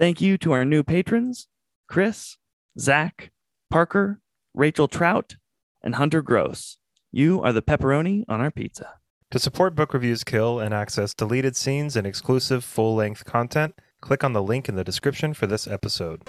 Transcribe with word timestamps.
Thank 0.00 0.22
you 0.22 0.38
to 0.38 0.52
our 0.52 0.64
new 0.64 0.82
patrons 0.82 1.46
Chris, 1.86 2.38
Zach, 2.78 3.32
Parker, 3.68 4.22
Rachel 4.54 4.88
Trout, 4.88 5.36
and 5.82 5.96
Hunter 5.96 6.22
Gross. 6.22 6.78
You 7.12 7.42
are 7.42 7.52
the 7.52 7.60
pepperoni 7.60 8.24
on 8.26 8.40
our 8.40 8.50
pizza. 8.50 8.94
To 9.30 9.38
support 9.38 9.74
Book 9.74 9.92
Reviews 9.92 10.24
Kill 10.24 10.58
and 10.58 10.72
access 10.72 11.12
deleted 11.12 11.54
scenes 11.54 11.96
and 11.96 12.06
exclusive 12.06 12.64
full 12.64 12.94
length 12.94 13.26
content, 13.26 13.74
click 14.00 14.24
on 14.24 14.32
the 14.32 14.42
link 14.42 14.70
in 14.70 14.74
the 14.74 14.84
description 14.84 15.34
for 15.34 15.46
this 15.46 15.66
episode. 15.68 16.22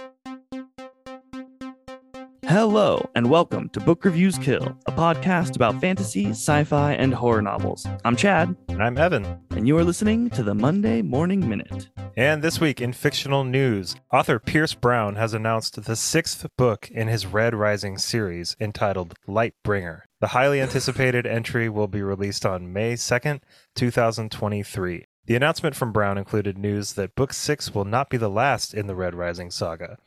Hello, 2.51 3.09
and 3.15 3.29
welcome 3.29 3.69
to 3.69 3.79
Book 3.79 4.03
Reviews 4.03 4.37
Kill, 4.37 4.77
a 4.85 4.91
podcast 4.91 5.55
about 5.55 5.79
fantasy, 5.79 6.31
sci 6.31 6.65
fi, 6.65 6.91
and 6.91 7.13
horror 7.13 7.41
novels. 7.41 7.87
I'm 8.03 8.17
Chad, 8.17 8.53
And 8.67 8.83
I'm 8.83 8.97
Evan. 8.97 9.39
and 9.51 9.65
you 9.65 9.77
are 9.77 9.85
listening 9.85 10.29
to 10.31 10.43
the 10.43 10.53
Monday 10.53 11.01
Morning 11.01 11.47
Minute. 11.47 11.87
And 12.17 12.41
this 12.41 12.59
week 12.59 12.81
in 12.81 12.91
fictional 12.91 13.45
news, 13.45 13.95
author 14.11 14.37
Pierce 14.37 14.73
Brown 14.73 15.15
has 15.15 15.33
announced 15.33 15.81
the 15.81 15.95
sixth 15.95 16.45
book 16.57 16.91
in 16.91 17.07
his 17.07 17.25
Red 17.25 17.55
Rising 17.55 17.97
series 17.97 18.57
entitled 18.59 19.15
Lightbringer. 19.29 20.01
The 20.19 20.27
highly 20.27 20.59
anticipated 20.59 21.25
entry 21.25 21.69
will 21.69 21.87
be 21.87 22.01
released 22.01 22.45
on 22.45 22.73
May 22.73 22.95
2nd, 22.95 23.39
2023. 23.75 25.05
The 25.25 25.35
announcement 25.37 25.77
from 25.77 25.93
Brown 25.93 26.17
included 26.17 26.57
news 26.57 26.93
that 26.93 27.15
Book 27.15 27.31
6 27.31 27.73
will 27.73 27.85
not 27.85 28.09
be 28.09 28.17
the 28.17 28.29
last 28.29 28.73
in 28.73 28.87
the 28.87 28.95
Red 28.95 29.15
Rising 29.15 29.51
saga. 29.51 29.97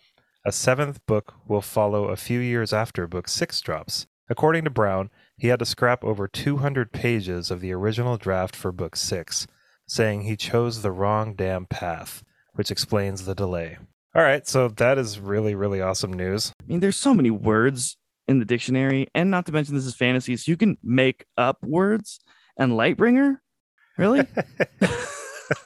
A 0.46 0.52
seventh 0.52 1.04
book 1.06 1.34
will 1.48 1.62
follow 1.62 2.08
a 2.08 2.16
few 2.16 2.38
years 2.38 2.74
after 2.74 3.06
Book 3.06 3.28
6 3.28 3.62
drops. 3.62 4.06
According 4.28 4.64
to 4.64 4.70
Brown, 4.70 5.08
he 5.38 5.48
had 5.48 5.58
to 5.60 5.64
scrap 5.64 6.04
over 6.04 6.28
200 6.28 6.92
pages 6.92 7.50
of 7.50 7.62
the 7.62 7.72
original 7.72 8.18
draft 8.18 8.54
for 8.54 8.70
Book 8.70 8.94
6 8.94 9.46
saying 9.86 10.22
he 10.22 10.36
chose 10.36 10.82
the 10.82 10.90
wrong 10.90 11.34
damn 11.34 11.64
path, 11.64 12.22
which 12.54 12.70
explains 12.70 13.24
the 13.24 13.34
delay. 13.34 13.78
All 14.14 14.22
right, 14.22 14.46
so 14.46 14.68
that 14.68 14.98
is 14.98 15.18
really, 15.18 15.54
really 15.54 15.80
awesome 15.80 16.12
news. 16.12 16.52
I 16.62 16.66
mean, 16.66 16.80
there's 16.80 16.96
so 16.96 17.14
many 17.14 17.30
words 17.30 17.96
in 18.28 18.38
the 18.38 18.44
dictionary, 18.44 19.08
and 19.14 19.30
not 19.30 19.46
to 19.46 19.52
mention 19.52 19.74
this 19.74 19.86
is 19.86 19.96
fantasy, 19.96 20.36
so 20.36 20.50
you 20.50 20.56
can 20.56 20.76
make 20.82 21.24
up 21.38 21.58
words. 21.62 22.20
And 22.56 22.72
Lightbringer? 22.72 23.38
Really? 23.96 24.26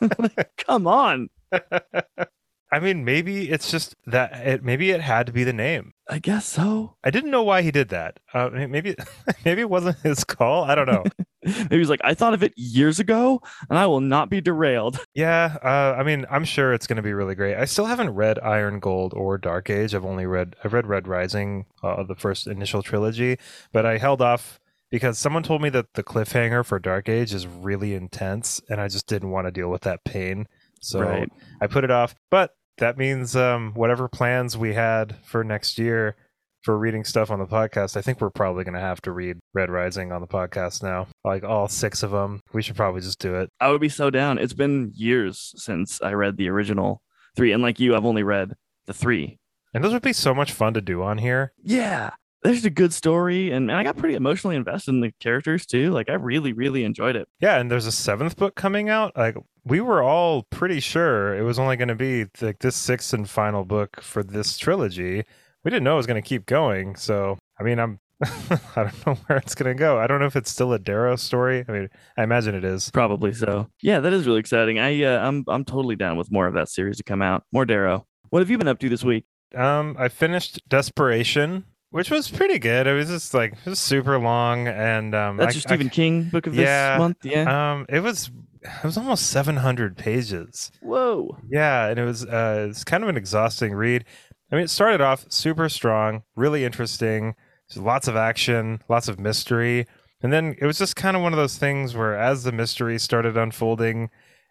Like, 0.19 0.51
come 0.57 0.87
on. 0.87 1.29
I 2.71 2.81
mean, 2.81 3.05
maybe 3.05 3.51
it's 3.51 3.71
just 3.71 3.95
that 4.07 4.33
it 4.47 4.63
maybe 4.63 4.91
it 4.91 5.01
had 5.01 5.27
to 5.27 5.33
be 5.33 5.45
the 5.45 5.53
name. 5.53 5.95
I 6.09 6.19
guess 6.19 6.47
so. 6.47 6.97
I 7.03 7.11
didn't 7.11 7.31
know 7.31 7.43
why 7.43 7.63
he 7.63 7.71
did 7.71 7.89
that. 7.89 8.19
Uh, 8.33 8.51
maybe 8.53 8.95
maybe 9.45 9.61
it 9.63 9.71
wasn't 9.71 9.99
his 10.01 10.25
call. 10.25 10.65
I 10.65 10.75
don't 10.75 10.87
know. 10.87 11.05
Maybe 11.45 11.79
he's 11.79 11.89
like, 11.89 12.01
I 12.03 12.15
thought 12.15 12.35
of 12.35 12.43
it 12.43 12.53
years 12.57 12.99
ago, 12.99 13.41
and 13.71 13.79
I 13.79 13.87
will 13.87 14.01
not 14.01 14.29
be 14.29 14.41
derailed. 14.41 14.99
yeah, 15.15 15.57
uh, 15.63 15.97
I 15.99 16.03
mean, 16.03 16.27
I'm 16.31 16.45
sure 16.45 16.75
it's 16.75 16.87
going 16.87 16.97
to 16.97 17.03
be 17.03 17.13
really 17.13 17.37
great. 17.37 17.55
I 17.55 17.65
still 17.65 17.87
haven't 17.87 18.11
read 18.11 18.41
Iron 18.41 18.81
Gold 18.81 19.15
or 19.15 19.39
Dark 19.39 19.71
Age. 19.71 19.95
I've 19.95 20.05
only 20.05 20.27
read 20.27 20.57
I've 20.65 20.73
read 20.73 20.87
Red 20.87 21.07
Rising, 21.07 21.67
uh, 21.83 22.03
the 22.03 22.17
first 22.17 22.49
initial 22.49 22.83
trilogy, 22.83 23.39
but 23.73 23.87
I 23.87 23.99
held 23.99 24.21
off 24.21 24.59
because 24.91 25.19
someone 25.19 25.43
told 25.43 25.63
me 25.63 25.69
that 25.71 25.95
the 25.95 26.03
cliffhanger 26.03 26.67
for 26.67 26.79
Dark 26.79 27.09
Age 27.09 27.33
is 27.33 27.47
really 27.47 27.95
intense, 27.95 28.61
and 28.69 28.81
I 28.81 28.89
just 28.89 29.07
didn't 29.07 29.31
want 29.31 29.47
to 29.47 29.53
deal 29.53 29.71
with 29.71 29.83
that 29.83 30.05
pain. 30.05 30.49
So 30.81 31.01
Right. 31.01 31.31
I 31.61 31.67
put 31.67 31.85
it 31.85 31.91
off. 31.91 32.15
But 32.31 32.53
that 32.79 32.97
means 32.97 33.35
um, 33.37 33.73
whatever 33.75 34.09
plans 34.09 34.57
we 34.57 34.75
had 34.75 35.17
for 35.25 35.43
next 35.43 35.79
year 35.79 36.17
for 36.63 36.77
reading 36.79 37.05
stuff 37.05 37.31
on 37.31 37.39
the 37.39 37.47
podcast, 37.47 37.97
I 37.97 38.03
think 38.03 38.21
we're 38.21 38.31
probably 38.31 38.65
going 38.65 38.75
to 38.75 38.81
have 38.81 39.01
to 39.03 39.13
read 39.13 39.39
Red 39.55 39.71
Rising 39.71 40.13
on 40.13 40.21
the 40.21 40.27
podcast 40.27 40.83
now. 40.83 41.07
Like 41.25 41.45
all 41.45 41.69
six 41.69 42.03
of 42.03 42.11
them. 42.11 42.41
We 42.53 42.63
should 42.63 42.77
probably 42.77 43.01
just 43.01 43.19
do 43.21 43.35
it. 43.37 43.49
I 43.61 43.69
would 43.71 43.81
be 43.81 43.89
so 43.89 44.11
down. 44.11 44.39
It's 44.39 44.53
been 44.55 44.93
years 44.95 45.53
since 45.57 46.01
I 46.03 46.13
read 46.13 46.37
the 46.37 46.49
original 46.49 47.03
three, 47.37 47.53
and 47.53 47.63
like 47.63 47.81
you, 47.81 47.95
I've 47.97 48.05
only 48.05 48.23
read 48.23 48.55
the 48.87 48.95
three. 48.95 49.39
And 49.75 49.85
those 49.85 49.93
would 49.93 50.03
be 50.03 50.13
so 50.13 50.35
much 50.35 50.53
fun 50.53 50.75
to 50.75 50.81
do 50.81 51.03
on 51.03 51.19
here. 51.19 51.53
Yeah, 51.63 52.11
there's 52.43 52.65
a 52.65 52.71
good 52.71 52.93
story, 52.93 53.51
and, 53.51 53.71
and 53.71 53.79
I 53.79 53.85
got 53.85 53.97
pretty 53.97 54.15
emotionally 54.15 54.57
invested 54.57 54.93
in 54.93 55.01
the 55.01 55.13
characters 55.21 55.67
too. 55.67 55.91
Like 55.91 56.09
I 56.09 56.15
really, 56.15 56.53
really 56.53 56.85
enjoyed 56.85 57.17
it. 57.17 57.29
Yeah, 57.41 57.59
and 57.59 57.71
there's 57.71 57.87
a 57.87 57.93
seventh 57.93 58.37
book 58.37 58.55
coming 58.55 58.89
out. 58.89 59.17
Like 59.17 59.37
we 59.65 59.81
were 59.81 60.03
all 60.03 60.45
pretty 60.51 60.81
sure 60.81 61.35
it 61.35 61.43
was 61.43 61.59
only 61.59 61.77
going 61.77 61.89
to 61.89 61.95
be 61.95 62.27
like 62.41 62.61
this 62.61 62.77
sixth 62.77 63.13
and 63.13 63.29
final 63.29 63.65
book 63.65 64.01
for 64.01 64.23
this 64.23 64.57
trilogy. 64.57 65.25
We 65.65 65.71
didn't 65.71 65.85
know 65.85 65.95
it 65.95 65.99
was 65.99 66.07
going 66.07 66.23
to 66.23 66.27
keep 66.27 66.47
going. 66.47 66.97
So, 66.97 67.37
I 67.59 67.63
mean, 67.65 67.79
I'm 67.79 67.99
I 68.23 68.59
don't 68.77 69.07
know 69.07 69.15
where 69.27 69.39
it's 69.39 69.55
going 69.55 69.75
to 69.75 69.79
go. 69.79 69.99
I 69.99 70.07
don't 70.07 70.19
know 70.21 70.27
if 70.27 70.37
it's 70.37 70.51
still 70.51 70.73
a 70.73 70.79
Darrow 70.79 71.17
story. 71.17 71.65
I 71.69 71.73
mean, 71.73 71.89
I 72.17 72.25
imagine 72.25 72.55
it 72.55 72.65
is. 72.65 72.91
Probably 72.91 73.33
so. 73.33 73.69
Yeah, 73.83 74.01
that 74.01 74.13
is 74.13 74.27
really 74.27 74.41
exciting. 74.41 74.79
I 74.79 75.03
uh, 75.03 75.27
I'm 75.27 75.45
I'm 75.49 75.65
totally 75.65 75.97
down 75.97 76.17
with 76.17 76.31
more 76.31 76.47
of 76.47 76.55
that 76.55 76.69
series 76.69 76.97
to 76.97 77.05
come 77.05 77.23
out. 77.23 77.45
More 77.53 77.65
Darrow. 77.65 78.07
What 78.31 78.41
have 78.41 78.51
you 78.51 78.59
been 78.59 78.69
up 78.69 78.79
to 78.81 78.89
this 78.89 79.05
week? 79.05 79.25
Um, 79.55 79.97
I 79.99 80.09
finished 80.09 80.69
Desperation, 80.69 81.65
which 81.91 82.11
was 82.11 82.31
pretty 82.31 82.59
good. 82.59 82.87
It 82.87 82.95
was 82.95 83.09
just 83.09 83.35
like 83.35 83.55
was 83.65 83.79
super 83.79 84.19
long, 84.19 84.69
and 84.69 85.15
um, 85.15 85.37
That's 85.37 85.55
I- 85.55 85.59
your 85.59 85.63
I- 85.67 85.69
Stephen 85.75 85.89
King 85.91 86.25
book 86.25 86.47
of 86.47 86.55
this 86.55 86.99
month. 86.99 87.19
Yeah. 87.25 87.73
um, 87.73 87.87
it 87.89 88.01
was 88.01 88.31
it 88.63 88.85
was 88.85 88.97
almost 88.99 89.29
700 89.31 89.97
pages. 89.97 90.71
Whoa. 90.83 91.37
Yeah, 91.49 91.87
and 91.89 91.99
it 91.99 92.05
was 92.05 92.25
uh, 92.27 92.67
it's 92.71 92.85
kind 92.85 93.03
of 93.03 93.09
an 93.09 93.17
exhausting 93.17 93.73
read. 93.75 94.05
I 94.51 94.57
mean, 94.57 94.65
it 94.65 94.71
started 94.71 95.01
off 95.01 95.27
super 95.29 95.69
strong, 95.69 96.23
really 96.35 96.65
interesting. 96.65 97.35
Lots 97.77 98.09
of 98.09 98.17
action, 98.17 98.81
lots 98.89 99.09
of 99.09 99.19
mystery, 99.21 99.87
and 100.23 100.33
then 100.33 100.57
it 100.59 100.65
was 100.65 100.79
just 100.79 100.97
kind 100.97 101.17
of 101.19 101.23
one 101.23 101.35
of 101.35 101.37
those 101.37 101.59
things 101.59 101.95
where, 101.95 102.19
as 102.19 102.43
the 102.45 102.51
mystery 102.53 102.99
started 102.99 103.37
unfolding, 103.37 104.09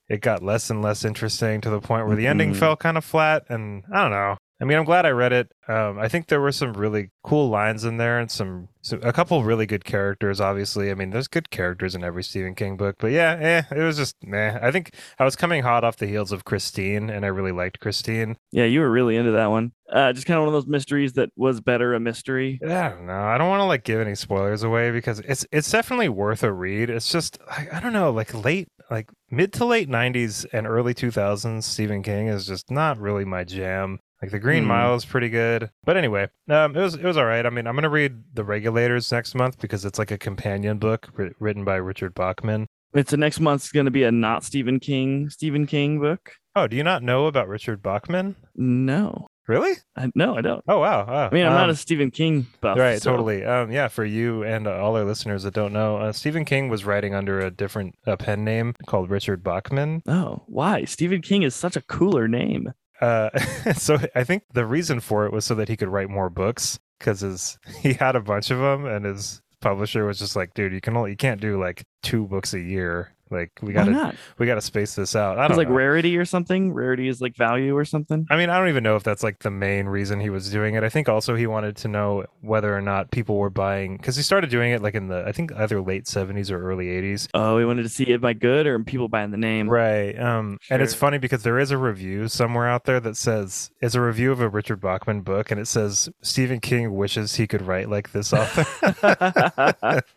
it 0.07 0.21
got 0.21 0.43
less 0.43 0.69
and 0.69 0.83
less 0.83 1.03
interesting 1.03 1.59
to 1.61 1.69
the 1.71 1.81
point 1.81 2.05
where 2.05 2.15
the 2.15 2.27
ending 2.27 2.53
Mhm. 2.53 2.57
fell 2.57 2.75
kind 2.77 2.95
of 2.95 3.03
flat. 3.03 3.43
And 3.49 3.83
I 3.91 4.03
don't 4.03 4.11
know. 4.11 4.37
I 4.59 4.65
mean, 4.65 4.77
I'm 4.77 4.85
glad 4.85 5.05
I 5.05 5.09
read 5.09 5.33
it. 5.33 5.51
Um, 5.67 5.99
I 5.99 6.07
think 6.07 6.27
there 6.27 6.41
were 6.41 6.51
some 6.51 6.73
really 6.73 7.11
cool 7.23 7.49
lines 7.49 7.83
in 7.83 7.97
there, 7.97 8.19
and 8.19 8.31
some, 8.31 8.69
some 8.81 8.99
a 9.03 9.13
couple 9.13 9.43
really 9.43 9.65
good 9.67 9.85
characters. 9.85 10.41
Obviously, 10.41 10.89
I 10.89 10.95
mean, 10.95 11.11
there's 11.11 11.27
good 11.27 11.51
characters 11.51 11.93
in 11.93 12.03
every 12.03 12.23
Stephen 12.23 12.55
King 12.55 12.75
book, 12.75 12.95
but 12.99 13.11
yeah, 13.11 13.37
eh, 13.39 13.75
it 13.75 13.83
was 13.83 13.97
just 13.97 14.15
meh. 14.23 14.57
I 14.61 14.71
think 14.71 14.95
I 15.19 15.25
was 15.25 15.35
coming 15.35 15.61
hot 15.61 15.83
off 15.83 15.97
the 15.97 16.07
heels 16.07 16.31
of 16.31 16.43
Christine, 16.43 17.09
and 17.09 17.23
I 17.23 17.27
really 17.27 17.51
liked 17.51 17.79
Christine. 17.79 18.37
Yeah, 18.51 18.65
you 18.65 18.79
were 18.79 18.89
really 18.89 19.15
into 19.15 19.31
that 19.31 19.47
one. 19.47 19.73
Uh, 19.91 20.11
just 20.11 20.25
kind 20.25 20.37
of 20.37 20.41
one 20.41 20.49
of 20.49 20.53
those 20.53 20.69
mysteries 20.69 21.13
that 21.13 21.29
was 21.35 21.61
better 21.61 21.93
a 21.93 21.99
mystery. 21.99 22.59
I 22.63 22.89
don't 22.89 23.05
know. 23.05 23.23
I 23.23 23.37
don't 23.37 23.49
want 23.49 23.61
to 23.61 23.65
like 23.65 23.83
give 23.83 24.01
any 24.01 24.15
spoilers 24.15 24.63
away 24.63 24.91
because 24.91 25.19
it's 25.19 25.45
it's 25.51 25.71
definitely 25.71 26.09
worth 26.09 26.43
a 26.43 26.51
read. 26.51 26.89
It's 26.89 27.11
just 27.11 27.37
I, 27.49 27.67
I 27.73 27.79
don't 27.79 27.93
know, 27.93 28.11
like 28.11 28.33
late 28.33 28.69
like 28.89 29.09
mid 29.29 29.53
to 29.53 29.65
late 29.65 29.89
90s 29.89 30.45
and 30.53 30.65
early 30.65 30.93
2000s 30.93 31.63
Stephen 31.63 32.01
King 32.03 32.27
is 32.27 32.47
just 32.47 32.71
not 32.71 32.99
really 32.99 33.25
my 33.25 33.43
jam. 33.43 33.99
Like 34.21 34.31
the 34.31 34.39
Green 34.39 34.63
Hmm. 34.63 34.69
Mile 34.69 34.95
is 34.95 35.05
pretty 35.05 35.29
good, 35.29 35.69
but 35.83 35.95
anyway, 35.97 36.27
um, 36.49 36.75
it 36.75 36.81
was 36.81 36.95
it 36.95 37.03
was 37.03 37.17
all 37.17 37.25
right. 37.25 37.45
I 37.45 37.49
mean, 37.51 37.67
I'm 37.67 37.75
gonna 37.75 37.89
read 37.89 38.23
The 38.33 38.43
Regulators 38.43 39.11
next 39.11 39.35
month 39.35 39.59
because 39.59 39.85
it's 39.85 39.99
like 39.99 40.11
a 40.11 40.17
companion 40.17 40.77
book 40.79 41.09
wri- 41.17 41.33
written 41.39 41.63
by 41.63 41.75
Richard 41.75 42.13
Bachman. 42.15 42.67
It's 42.93 43.11
the 43.11 43.17
next 43.17 43.39
month's 43.39 43.71
going 43.71 43.85
to 43.85 43.91
be 43.91 44.03
a 44.03 44.11
not 44.11 44.43
Stephen 44.43 44.79
King 44.79 45.29
Stephen 45.29 45.67
King 45.67 45.99
book. 45.99 46.31
Oh, 46.55 46.65
do 46.67 46.75
you 46.75 46.83
not 46.83 47.03
know 47.03 47.27
about 47.27 47.47
Richard 47.47 47.83
Bachman? 47.83 48.35
No, 48.55 49.27
Really? 49.47 49.73
I, 49.95 50.09
no, 50.15 50.35
I 50.35 50.41
don't. 50.41 50.63
Oh 50.67 50.79
wow. 50.79 51.05
wow. 51.05 51.29
I 51.31 51.33
mean, 51.33 51.45
I'm 51.45 51.53
not 51.53 51.65
Um, 51.65 51.69
a 51.69 51.75
Stephen 51.75 52.09
King 52.11 52.47
buff. 52.59 52.77
Right, 52.77 52.99
so- 53.01 53.11
totally. 53.11 53.45
Um, 53.45 53.71
yeah, 53.71 53.87
for 53.87 54.03
you 54.03 54.43
and 54.43 54.67
uh, 54.67 54.71
all 54.77 54.97
our 54.97 55.05
listeners 55.05 55.43
that 55.43 55.53
don't 55.53 55.71
know, 55.73 55.97
uh, 55.97 56.11
Stephen 56.11 56.43
King 56.43 56.69
was 56.69 56.83
writing 56.85 57.13
under 57.13 57.39
a 57.39 57.51
different 57.51 57.95
uh, 58.07 58.15
pen 58.17 58.43
name 58.43 58.73
called 58.87 59.09
Richard 59.09 59.43
Bachman. 59.43 60.01
Oh, 60.07 60.43
why? 60.47 60.83
Stephen 60.85 61.21
King 61.21 61.43
is 61.43 61.53
such 61.55 61.75
a 61.77 61.81
cooler 61.81 62.27
name. 62.27 62.73
Uh, 63.01 63.29
so 63.73 63.97
I 64.15 64.23
think 64.23 64.43
the 64.53 64.65
reason 64.65 64.99
for 64.99 65.25
it 65.25 65.33
was 65.33 65.45
so 65.45 65.55
that 65.55 65.69
he 65.69 65.77
could 65.77 65.89
write 65.89 66.09
more 66.09 66.29
books 66.29 66.79
because 66.99 67.21
his 67.21 67.57
he 67.81 67.93
had 67.93 68.15
a 68.15 68.21
bunch 68.21 68.51
of 68.51 68.59
them, 68.59 68.85
and 68.85 69.05
his 69.05 69.41
publisher 69.61 70.05
was 70.05 70.19
just 70.19 70.35
like, 70.35 70.53
"Dude, 70.53 70.73
you 70.73 70.81
can 70.81 70.97
only 70.97 71.11
you 71.11 71.17
can't 71.17 71.41
do 71.41 71.59
like 71.59 71.83
two 72.03 72.25
books 72.27 72.53
a 72.53 72.59
year. 72.59 73.15
Like 73.29 73.51
we 73.61 73.73
Why 73.73 73.73
gotta 73.73 73.91
not? 73.91 74.15
we 74.37 74.45
gotta 74.45 74.61
space 74.61 74.95
this 74.95 75.15
out." 75.15 75.37
I 75.37 75.45
It's 75.45 75.49
don't 75.49 75.57
like 75.57 75.69
know. 75.69 75.75
rarity 75.75 76.17
or 76.17 76.25
something. 76.25 76.73
Rarity 76.73 77.07
is 77.07 77.21
like 77.21 77.35
value 77.35 77.75
or 77.75 77.85
something. 77.85 78.25
I 78.29 78.37
mean, 78.37 78.49
I 78.49 78.57
don't 78.59 78.69
even 78.69 78.83
know 78.83 78.95
if 78.95 79.03
that's 79.03 79.23
like 79.23 79.39
the 79.39 79.51
main 79.51 79.87
reason 79.87 80.19
he 80.19 80.29
was 80.29 80.49
doing 80.51 80.75
it. 80.75 80.83
I 80.83 80.89
think 80.89 81.09
also 81.09 81.35
he 81.35 81.47
wanted 81.47 81.75
to 81.77 81.87
know 81.87 82.25
whether 82.41 82.75
or 82.75 82.81
not 82.81 83.11
people 83.11 83.37
were 83.37 83.49
buying 83.49 83.97
because 83.97 84.15
he 84.15 84.23
started 84.23 84.49
doing 84.49 84.71
it 84.71 84.81
like 84.81 84.95
in 84.95 85.07
the 85.07 85.23
I 85.27 85.31
think 85.31 85.51
either 85.55 85.81
late 85.81 86.05
70s 86.05 86.51
or 86.51 86.61
early 86.61 86.87
80s. 86.87 87.27
Oh, 87.33 87.57
he 87.57 87.65
wanted 87.65 87.83
to 87.83 87.89
see 87.89 88.05
if 88.05 88.21
by 88.21 88.33
good 88.33 88.67
or 88.67 88.79
people 88.79 89.07
buying 89.07 89.31
the 89.31 89.37
name. 89.37 89.69
Right. 89.69 90.17
Um, 90.19 90.57
and 90.69 90.81
it's 90.81 90.93
funny 90.93 91.17
because 91.17 91.43
there 91.43 91.59
is 91.59 91.71
a 91.71 91.77
review 91.77 92.27
somewhere 92.27 92.67
out 92.67 92.85
there 92.85 92.99
that 92.99 93.17
says 93.17 93.71
it's 93.81 93.95
a 93.95 94.01
review 94.01 94.31
of 94.31 94.41
a 94.41 94.49
Richard 94.49 94.79
Bachman 94.81 95.21
book, 95.21 95.51
and 95.51 95.59
it 95.59 95.67
says 95.67 96.09
Stephen 96.21 96.59
King 96.59 96.93
wishes 96.95 97.35
he 97.35 97.47
could 97.47 97.61
write 97.61 97.89
like 97.89 98.11
this 98.11 98.33
author. 98.33 98.65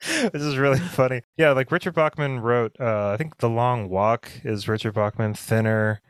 This 0.32 0.42
is 0.42 0.56
really 0.56 0.78
funny. 0.78 1.22
Yeah, 1.36 1.52
like 1.52 1.70
Richard 1.72 1.94
Bachman 1.94 2.40
wrote, 2.40 2.76
uh, 2.80 3.10
I 3.10 3.16
think 3.16 3.38
The 3.38 3.48
Long 3.48 3.88
Walk 3.88 4.30
is 4.44 4.68
Richard 4.68 4.94
Bachman, 4.94 5.34
Thinner, 5.34 6.00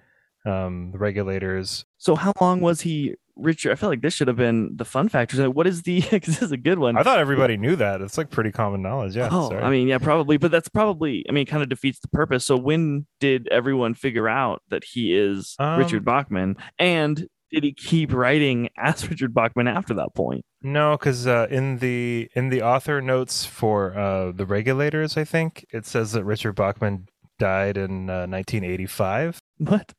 um, 0.46 0.90
The 0.92 0.98
Regulators. 0.98 1.84
so 1.96 2.14
how 2.14 2.32
long 2.40 2.60
was 2.60 2.82
he 2.82 3.16
Richard. 3.38 3.72
I 3.72 3.74
feel 3.76 3.88
like 3.88 4.02
this 4.02 4.14
should 4.14 4.28
have 4.28 4.36
been 4.36 4.76
the 4.76 4.84
fun 4.84 5.08
factors. 5.08 5.40
What 5.48 5.66
is 5.66 5.82
the? 5.82 6.00
this 6.10 6.42
is 6.42 6.52
a 6.52 6.56
good 6.56 6.78
one. 6.78 6.98
I 6.98 7.02
thought 7.02 7.18
everybody 7.18 7.56
knew 7.56 7.76
that. 7.76 8.00
It's 8.00 8.18
like 8.18 8.30
pretty 8.30 8.50
common 8.50 8.82
knowledge. 8.82 9.16
Yeah. 9.16 9.28
oh, 9.30 9.48
sorry. 9.48 9.62
I 9.62 9.70
mean, 9.70 9.88
yeah, 9.88 9.98
probably, 9.98 10.36
but 10.36 10.50
that's 10.50 10.68
probably. 10.68 11.24
I 11.28 11.32
mean, 11.32 11.46
kind 11.46 11.62
of 11.62 11.68
defeats 11.68 12.00
the 12.00 12.08
purpose. 12.08 12.44
So 12.44 12.56
when 12.56 13.06
did 13.20 13.48
everyone 13.48 13.94
figure 13.94 14.28
out 14.28 14.62
that 14.68 14.84
he 14.84 15.16
is 15.16 15.54
Um, 15.58 15.78
Richard 15.78 16.04
Bachman? 16.04 16.56
And 16.78 17.26
did 17.50 17.64
he 17.64 17.72
keep 17.72 18.12
writing 18.12 18.68
as 18.76 19.08
Richard 19.08 19.34
Bachman 19.34 19.68
after 19.68 19.94
that 19.94 20.14
point? 20.14 20.44
No, 20.62 20.96
because 20.96 21.26
uh, 21.26 21.46
in 21.50 21.78
the 21.78 22.28
in 22.34 22.48
the 22.48 22.62
author 22.62 23.00
notes 23.00 23.44
for 23.44 23.96
uh, 23.96 24.32
the 24.32 24.46
regulators, 24.46 25.16
I 25.16 25.24
think 25.24 25.64
it 25.72 25.86
says 25.86 26.12
that 26.12 26.24
Richard 26.24 26.54
Bachman 26.54 27.06
died 27.38 27.76
in 27.76 28.10
uh, 28.10 28.26
1985. 28.26 29.38
What? 29.58 29.92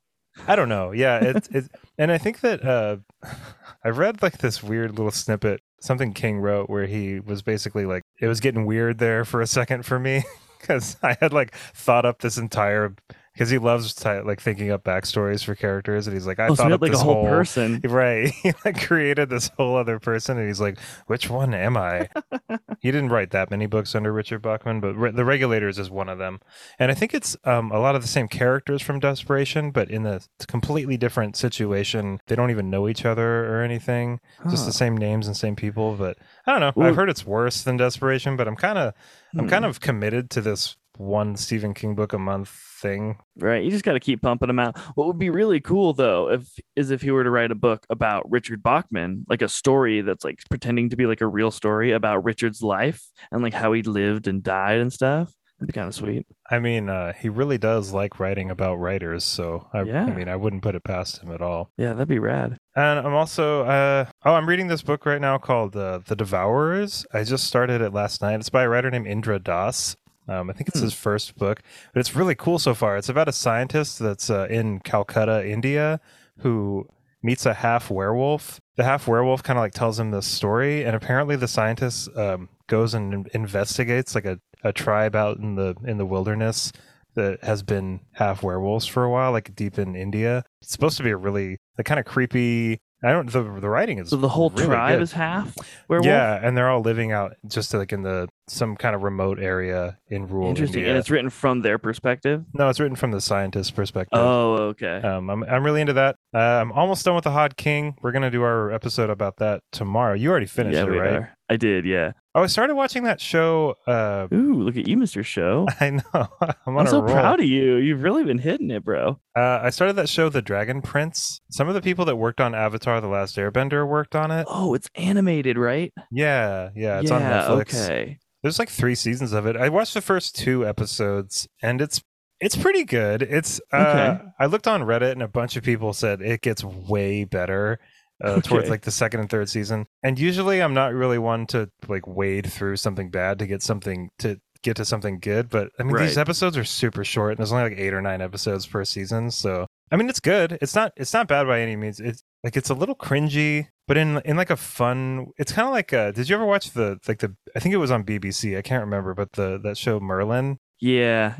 I 0.47 0.55
don't 0.55 0.69
know. 0.69 0.91
Yeah, 0.91 1.19
it's 1.21 1.47
it, 1.49 1.65
and 1.97 2.11
I 2.11 2.17
think 2.17 2.41
that 2.41 2.63
uh, 2.63 2.97
I 3.83 3.89
read 3.89 4.21
like 4.21 4.39
this 4.39 4.63
weird 4.63 4.91
little 4.97 5.11
snippet, 5.11 5.61
something 5.81 6.13
King 6.13 6.39
wrote, 6.39 6.69
where 6.69 6.85
he 6.85 7.19
was 7.19 7.41
basically 7.41 7.85
like, 7.85 8.03
it 8.21 8.27
was 8.27 8.39
getting 8.39 8.65
weird 8.65 8.99
there 8.99 9.25
for 9.25 9.41
a 9.41 9.47
second 9.47 9.85
for 9.85 9.99
me 9.99 10.23
because 10.59 10.97
I 11.01 11.17
had 11.19 11.33
like 11.33 11.53
thought 11.55 12.05
up 12.05 12.19
this 12.19 12.37
entire 12.37 12.95
because 13.39 13.49
he 13.49 13.57
loves 13.57 14.03
like 14.03 14.41
thinking 14.41 14.69
up 14.69 14.83
backstories 14.83 15.45
for 15.45 15.55
characters, 15.55 16.07
and 16.07 16.13
he's 16.13 16.27
like, 16.27 16.39
I 16.39 16.47
oh, 16.47 16.55
thought 16.55 16.65
had 16.65 16.73
up 16.73 16.81
like 16.81 16.89
a 16.89 16.91
this 16.91 17.01
whole 17.01 17.23
person. 17.23 17.79
Right. 17.89 18.33
He 18.43 18.51
like 18.65 18.85
created 18.85 19.29
this 19.29 19.49
whole 19.55 19.77
other 19.77 19.97
person 19.97 20.37
and 20.37 20.47
he's 20.47 20.59
like, 20.59 20.77
which 21.07 21.29
one 21.29 21.53
am 21.53 21.77
I? 21.77 22.09
he 22.81 22.91
didn't 22.91 23.09
write 23.09 23.31
that 23.31 23.49
many 23.49 23.65
books 23.65 23.95
under 23.95 24.11
Richard 24.11 24.41
Bachman, 24.41 24.81
but 24.81 24.93
Re- 24.95 25.11
The 25.11 25.23
Regulators 25.23 25.79
is 25.79 25.89
one 25.89 26.09
of 26.09 26.17
them. 26.17 26.41
And 26.79 26.91
I 26.91 26.93
think 26.95 27.13
it's 27.13 27.37
um, 27.45 27.71
a 27.71 27.79
lot 27.79 27.95
of 27.95 28.01
the 28.01 28.07
same 28.09 28.27
characters 28.27 28.81
from 28.81 28.99
Desperation, 28.99 29.71
but 29.71 29.89
in 29.89 30.05
a 30.05 30.19
completely 30.47 30.97
different 30.97 31.37
situation. 31.37 32.19
They 32.27 32.35
don't 32.35 32.51
even 32.51 32.69
know 32.69 32.89
each 32.89 33.05
other 33.05 33.53
or 33.53 33.61
anything. 33.61 34.19
Just 34.49 34.65
the 34.65 34.73
same 34.73 34.97
names 34.97 35.27
and 35.27 35.35
same 35.37 35.55
people. 35.55 35.95
But 35.95 36.17
I 36.45 36.51
don't 36.51 36.59
know. 36.61 36.73
Well- 36.75 36.87
I've 36.89 36.95
heard 36.97 37.09
it's 37.09 37.25
worse 37.25 37.63
than 37.63 37.77
Desperation, 37.77 38.35
but 38.35 38.47
I'm 38.49 38.57
kind 38.57 38.77
of 38.77 38.93
I'm 39.33 39.45
Hmm. 39.45 39.49
kind 39.49 39.65
of 39.65 39.79
committed 39.79 40.29
to 40.31 40.41
this 40.41 40.75
one 40.99 41.37
Stephen 41.37 41.73
King 41.73 41.95
book 41.95 42.11
a 42.11 42.19
month 42.19 42.49
thing. 42.49 43.17
Right. 43.37 43.63
You 43.63 43.71
just 43.71 43.85
got 43.85 43.93
to 43.93 43.99
keep 43.99 44.21
pumping 44.21 44.47
them 44.47 44.59
out. 44.59 44.77
What 44.95 45.07
would 45.07 45.17
be 45.17 45.29
really 45.29 45.61
cool 45.61 45.93
though, 45.93 46.29
if 46.29 46.47
is 46.75 46.91
if 46.91 47.01
he 47.01 47.11
were 47.11 47.23
to 47.23 47.29
write 47.29 47.51
a 47.51 47.55
book 47.55 47.85
about 47.89 48.29
Richard 48.29 48.61
Bachman, 48.61 49.25
like 49.29 49.41
a 49.41 49.47
story 49.49 50.01
that's 50.01 50.25
like 50.25 50.39
pretending 50.49 50.89
to 50.89 50.97
be 50.97 51.05
like 51.05 51.21
a 51.21 51.27
real 51.27 51.51
story 51.51 51.93
about 51.93 52.25
Richard's 52.25 52.61
life 52.61 53.01
and 53.31 53.41
like 53.41 53.53
how 53.53 53.71
he 53.71 53.81
lived 53.81 54.27
and 54.27 54.43
died 54.43 54.79
and 54.79 54.91
stuff. 54.91 55.33
That'd 55.59 55.73
be 55.73 55.77
kind 55.77 55.89
of 55.89 55.95
sweet. 55.95 56.25
I 56.49 56.59
mean, 56.59 56.87
uh, 56.87 57.11
he 57.11 57.27
really 57.27 57.57
does 57.57 57.91
like 57.91 58.17
writing 58.17 58.49
about 58.49 58.75
writers, 58.75 59.25
so 59.25 59.67
I, 59.73 59.81
Yeah. 59.81 60.05
I 60.05 60.15
mean, 60.15 60.29
I 60.29 60.37
wouldn't 60.37 60.63
put 60.63 60.73
it 60.73 60.85
past 60.85 61.21
him 61.21 61.33
at 61.33 61.41
all. 61.41 61.69
Yeah, 61.77 61.91
that'd 61.91 62.07
be 62.07 62.17
rad. 62.17 62.57
And 62.77 62.99
I'm 63.05 63.13
also, 63.13 63.65
uh, 63.65 64.05
oh, 64.23 64.35
I'm 64.35 64.47
reading 64.47 64.67
this 64.67 64.81
book 64.81 65.05
right 65.05 65.19
now 65.19 65.37
called 65.37 65.75
uh, 65.75 65.99
The 66.05 66.15
Devourers. 66.15 67.05
I 67.13 67.25
just 67.25 67.43
started 67.45 67.81
it 67.81 67.93
last 67.93 68.21
night. 68.21 68.35
It's 68.39 68.49
by 68.49 68.63
a 68.63 68.69
writer 68.69 68.89
named 68.89 69.07
Indra 69.07 69.37
Das. 69.37 69.97
Um, 70.29 70.49
I 70.49 70.53
think 70.53 70.69
it's 70.69 70.79
Hmm. 70.79 70.85
his 70.85 70.93
first 70.93 71.37
book, 71.37 71.61
but 71.93 71.99
it's 71.99 72.15
really 72.15 72.35
cool 72.35 72.59
so 72.59 72.73
far. 72.73 72.97
It's 72.97 73.09
about 73.09 73.27
a 73.27 73.33
scientist 73.33 73.99
that's 73.99 74.29
uh, 74.29 74.47
in 74.49 74.79
Calcutta, 74.79 75.47
India, 75.47 75.99
who 76.39 76.87
meets 77.23 77.45
a 77.45 77.53
half 77.55 77.89
werewolf. 77.89 78.61
The 78.77 78.83
half 78.83 79.07
werewolf 79.07 79.43
kind 79.43 79.57
of 79.59 79.63
like 79.63 79.73
tells 79.73 79.99
him 79.99 80.11
this 80.11 80.25
story, 80.27 80.83
and 80.85 80.95
apparently 80.95 81.35
the 81.35 81.47
scientist 81.47 82.09
um, 82.15 82.47
goes 82.67 82.93
and 82.93 83.27
investigates 83.33 84.15
like 84.15 84.25
a, 84.25 84.39
a 84.63 84.71
tribe 84.71 85.15
out 85.15 85.37
in 85.37 85.55
the 85.55 85.75
in 85.83 85.97
the 85.97 86.05
wilderness 86.05 86.71
that 87.15 87.43
has 87.43 87.63
been 87.63 87.99
half 88.13 88.43
werewolves 88.43 88.85
for 88.85 89.03
a 89.03 89.09
while, 89.09 89.31
like 89.31 89.55
deep 89.55 89.77
in 89.79 89.95
India. 89.95 90.43
It's 90.61 90.71
supposed 90.71 90.95
to 90.97 91.03
be 91.03 91.09
a 91.09 91.17
really 91.17 91.57
the 91.75 91.83
kind 91.83 91.99
of 91.99 92.05
creepy. 92.05 92.79
I 93.03 93.11
don't. 93.11 93.31
The 93.31 93.43
the 93.61 93.69
writing 93.69 93.99
is 93.99 94.09
So 94.09 94.17
the 94.17 94.27
whole 94.27 94.49
really 94.49 94.65
tribe 94.65 94.95
good. 94.97 95.03
is 95.03 95.11
half 95.13 95.55
werewolf. 95.87 96.05
Yeah, 96.05 96.39
and 96.41 96.57
they're 96.57 96.69
all 96.69 96.81
living 96.81 97.11
out 97.11 97.35
just 97.47 97.73
like 97.73 97.93
in 97.93 98.01
the 98.03 98.27
some 98.47 98.75
kind 98.75 98.95
of 98.95 99.03
remote 99.03 99.39
area 99.39 99.97
in 100.09 100.27
rural 100.27 100.49
Interesting. 100.49 100.79
India. 100.79 100.89
And 100.91 100.99
it's 100.99 101.09
written 101.09 101.29
from 101.29 101.61
their 101.61 101.77
perspective. 101.77 102.43
no, 102.53 102.67
it's 102.67 102.79
written 102.79 102.95
from 102.95 103.11
the 103.11 103.21
scientist's 103.21 103.71
perspective. 103.71 104.19
Oh, 104.19 104.53
okay. 104.71 104.97
Um, 104.97 105.29
I'm 105.29 105.43
I'm 105.43 105.63
really 105.63 105.81
into 105.81 105.93
that. 105.93 106.15
Uh, 106.33 106.37
I'm 106.39 106.71
almost 106.73 107.05
done 107.05 107.15
with 107.15 107.23
the 107.23 107.31
Hod 107.31 107.55
King. 107.57 107.95
We're 108.01 108.11
gonna 108.11 108.31
do 108.31 108.41
our 108.43 108.71
episode 108.71 109.09
about 109.09 109.37
that 109.37 109.61
tomorrow. 109.71 110.13
You 110.13 110.29
already 110.31 110.45
finished 110.47 110.75
yeah, 110.75 110.83
it, 110.83 110.87
right? 110.89 111.13
are. 111.13 111.37
I 111.49 111.55
did. 111.57 111.85
Yeah. 111.85 112.11
Oh, 112.35 112.43
I 112.43 112.47
started 112.47 112.75
watching 112.75 113.03
that 113.03 113.19
show. 113.19 113.75
Uh, 113.87 114.27
Ooh, 114.31 114.61
look 114.61 114.77
at 114.77 114.87
you, 114.87 114.97
Mr. 114.97 115.25
Show. 115.25 115.67
I 115.79 115.89
know. 115.89 116.01
I'm 116.13 116.77
on 116.77 116.79
I'm 116.81 116.87
so 116.87 117.01
roll. 117.01 117.11
proud 117.11 117.39
of 117.39 117.45
you. 117.47 117.77
You've 117.77 118.03
really 118.03 118.23
been 118.23 118.37
hitting 118.37 118.69
it, 118.69 118.85
bro. 118.85 119.19
Uh, 119.35 119.59
I 119.63 119.71
started 119.71 119.93
that 119.95 120.09
show, 120.09 120.29
The 120.29 120.41
Dragon 120.41 120.81
Prince. 120.83 121.41
Some 121.49 121.67
of 121.67 121.73
the 121.73 121.81
people 121.81 122.05
that 122.05 122.17
worked 122.17 122.39
on 122.39 122.53
Avatar: 122.53 123.01
The 123.01 123.07
Last 123.07 123.35
Airbender 123.35 123.87
worked 123.87 124.15
on 124.15 124.29
it. 124.29 124.45
Oh, 124.49 124.75
it's 124.75 124.87
animated, 124.95 125.57
right? 125.57 125.91
Yeah, 126.11 126.69
yeah, 126.75 126.99
it's 126.99 127.09
yeah, 127.09 127.15
on 127.15 127.21
Netflix. 127.23 127.89
Okay. 127.89 128.19
There's 128.43 128.59
like 128.59 128.69
three 128.69 128.95
seasons 128.95 129.33
of 129.33 129.45
it. 129.47 129.57
I 129.57 129.69
watched 129.69 129.95
the 129.95 130.01
first 130.01 130.35
two 130.37 130.65
episodes, 130.67 131.47
and 131.63 131.81
it's 131.81 132.01
it's 132.39 132.55
pretty 132.55 132.85
good. 132.85 133.21
It's 133.23 133.59
uh, 133.73 133.77
Okay. 133.77 134.23
I 134.39 134.45
looked 134.45 134.67
on 134.67 134.81
Reddit, 134.83 135.11
and 135.13 135.23
a 135.23 135.27
bunch 135.27 135.57
of 135.57 135.63
people 135.63 135.93
said 135.93 136.21
it 136.21 136.41
gets 136.41 136.63
way 136.63 137.23
better. 137.25 137.79
Uh, 138.21 138.41
towards 138.41 138.69
like 138.69 138.81
the 138.81 138.91
second 138.91 139.21
and 139.21 139.29
third 139.29 139.49
season, 139.49 139.87
and 140.03 140.19
usually 140.19 140.61
I'm 140.61 140.73
not 140.73 140.93
really 140.93 141.17
one 141.17 141.47
to 141.47 141.69
like 141.87 142.05
wade 142.05 142.51
through 142.51 142.75
something 142.75 143.09
bad 143.09 143.39
to 143.39 143.47
get 143.47 143.61
something 143.61 144.09
to 144.19 144.39
get 144.61 144.75
to 144.77 144.85
something 144.85 145.19
good. 145.19 145.49
But 145.49 145.71
I 145.79 145.83
mean, 145.83 145.95
these 145.97 146.17
episodes 146.17 146.57
are 146.57 146.63
super 146.63 147.03
short, 147.03 147.31
and 147.31 147.37
there's 147.39 147.51
only 147.51 147.69
like 147.69 147.79
eight 147.79 147.93
or 147.93 148.01
nine 148.01 148.21
episodes 148.21 148.67
per 148.67 148.83
season. 148.85 149.31
So 149.31 149.67
I 149.91 149.95
mean, 149.95 150.09
it's 150.09 150.19
good. 150.19 150.57
It's 150.61 150.75
not 150.75 150.93
it's 150.95 151.13
not 151.13 151.27
bad 151.27 151.47
by 151.47 151.61
any 151.61 151.75
means. 151.75 151.99
It's 151.99 152.21
like 152.43 152.55
it's 152.55 152.69
a 152.69 152.73
little 152.73 152.95
cringy, 152.95 153.67
but 153.87 153.97
in 153.97 154.21
in 154.25 154.37
like 154.37 154.49
a 154.49 154.57
fun. 154.57 155.27
It's 155.37 155.51
kind 155.51 155.67
of 155.67 155.73
like 155.73 155.93
uh 155.93 156.11
Did 156.11 156.29
you 156.29 156.35
ever 156.35 156.45
watch 156.45 156.71
the 156.71 156.99
like 157.07 157.19
the? 157.19 157.35
I 157.55 157.59
think 157.59 157.73
it 157.73 157.77
was 157.77 157.91
on 157.91 158.03
BBC. 158.03 158.57
I 158.57 158.61
can't 158.61 158.83
remember, 158.83 159.13
but 159.13 159.33
the 159.33 159.59
that 159.63 159.77
show 159.77 159.99
Merlin 159.99 160.57
Yeah. 160.79 161.35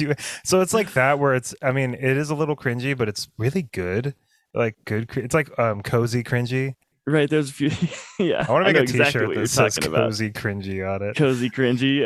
you. 0.00 0.14
So 0.44 0.60
it's 0.60 0.74
like 0.74 0.92
that 0.92 1.18
where 1.18 1.34
it's. 1.34 1.54
I 1.62 1.72
mean, 1.72 1.94
it 1.94 2.16
is 2.16 2.30
a 2.30 2.34
little 2.34 2.56
cringy, 2.56 2.96
but 2.96 3.08
it's 3.08 3.28
really 3.38 3.62
good. 3.62 4.14
Like 4.54 4.76
good. 4.84 5.08
It's 5.16 5.34
like 5.34 5.56
um 5.58 5.82
cozy 5.82 6.22
cringy. 6.24 6.74
right. 7.06 7.28
There's 7.28 7.50
a 7.50 7.52
few. 7.52 7.70
yeah. 8.18 8.44
I 8.48 8.52
want 8.52 8.66
to 8.66 8.72
make 8.72 8.80
a 8.80 8.82
exactly 8.82 9.20
T-shirt 9.26 9.34
that 9.36 9.48
says 9.48 9.74
talking 9.76 9.90
about. 9.92 10.06
cozy 10.08 10.30
cringy 10.30 10.88
on 10.94 11.02
it. 11.02 11.16
Cozy 11.16 11.50
cringy. 11.50 12.00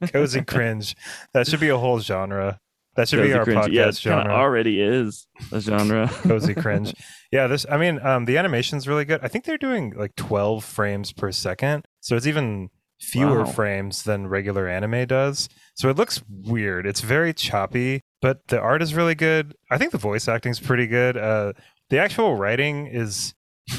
Yeah. 0.00 0.08
cozy 0.12 0.42
cringe. 0.42 0.96
That 1.34 1.46
should 1.46 1.60
be 1.60 1.68
a 1.68 1.78
whole 1.78 2.00
genre. 2.00 2.58
That 2.96 3.08
should 3.08 3.20
Cozy 3.20 3.32
be 3.32 3.38
our 3.38 3.44
cringy. 3.44 3.54
podcast 3.68 3.72
Yeah, 3.72 3.88
it 3.88 3.94
genre. 3.96 4.32
already 4.32 4.80
is 4.82 5.26
a 5.52 5.60
genre. 5.60 6.08
cozy 6.22 6.54
cringe. 6.54 6.92
Yeah, 7.30 7.46
this. 7.46 7.64
I 7.70 7.76
mean, 7.76 8.00
um, 8.04 8.24
the 8.24 8.38
animation's 8.38 8.88
really 8.88 9.04
good. 9.04 9.20
I 9.22 9.28
think 9.28 9.44
they're 9.44 9.56
doing 9.56 9.92
like 9.96 10.16
12 10.16 10.64
frames 10.64 11.12
per 11.12 11.30
second, 11.30 11.84
so 12.00 12.16
it's 12.16 12.26
even 12.26 12.70
fewer 13.00 13.44
Wow. 13.44 13.50
frames 13.52 14.02
than 14.02 14.26
regular 14.26 14.66
anime 14.66 15.06
does. 15.06 15.48
So 15.76 15.88
it 15.88 15.96
looks 15.96 16.20
weird. 16.28 16.84
It's 16.88 17.00
very 17.00 17.32
choppy, 17.32 18.02
but 18.20 18.46
the 18.48 18.60
art 18.60 18.82
is 18.82 18.94
really 18.94 19.14
good. 19.14 19.54
I 19.70 19.78
think 19.78 19.92
the 19.92 19.98
voice 19.98 20.28
acting's 20.28 20.60
pretty 20.60 20.86
good. 20.86 21.16
Uh, 21.16 21.52
the 21.90 21.98
actual 21.98 22.36
writing 22.36 22.86
is. 22.86 23.34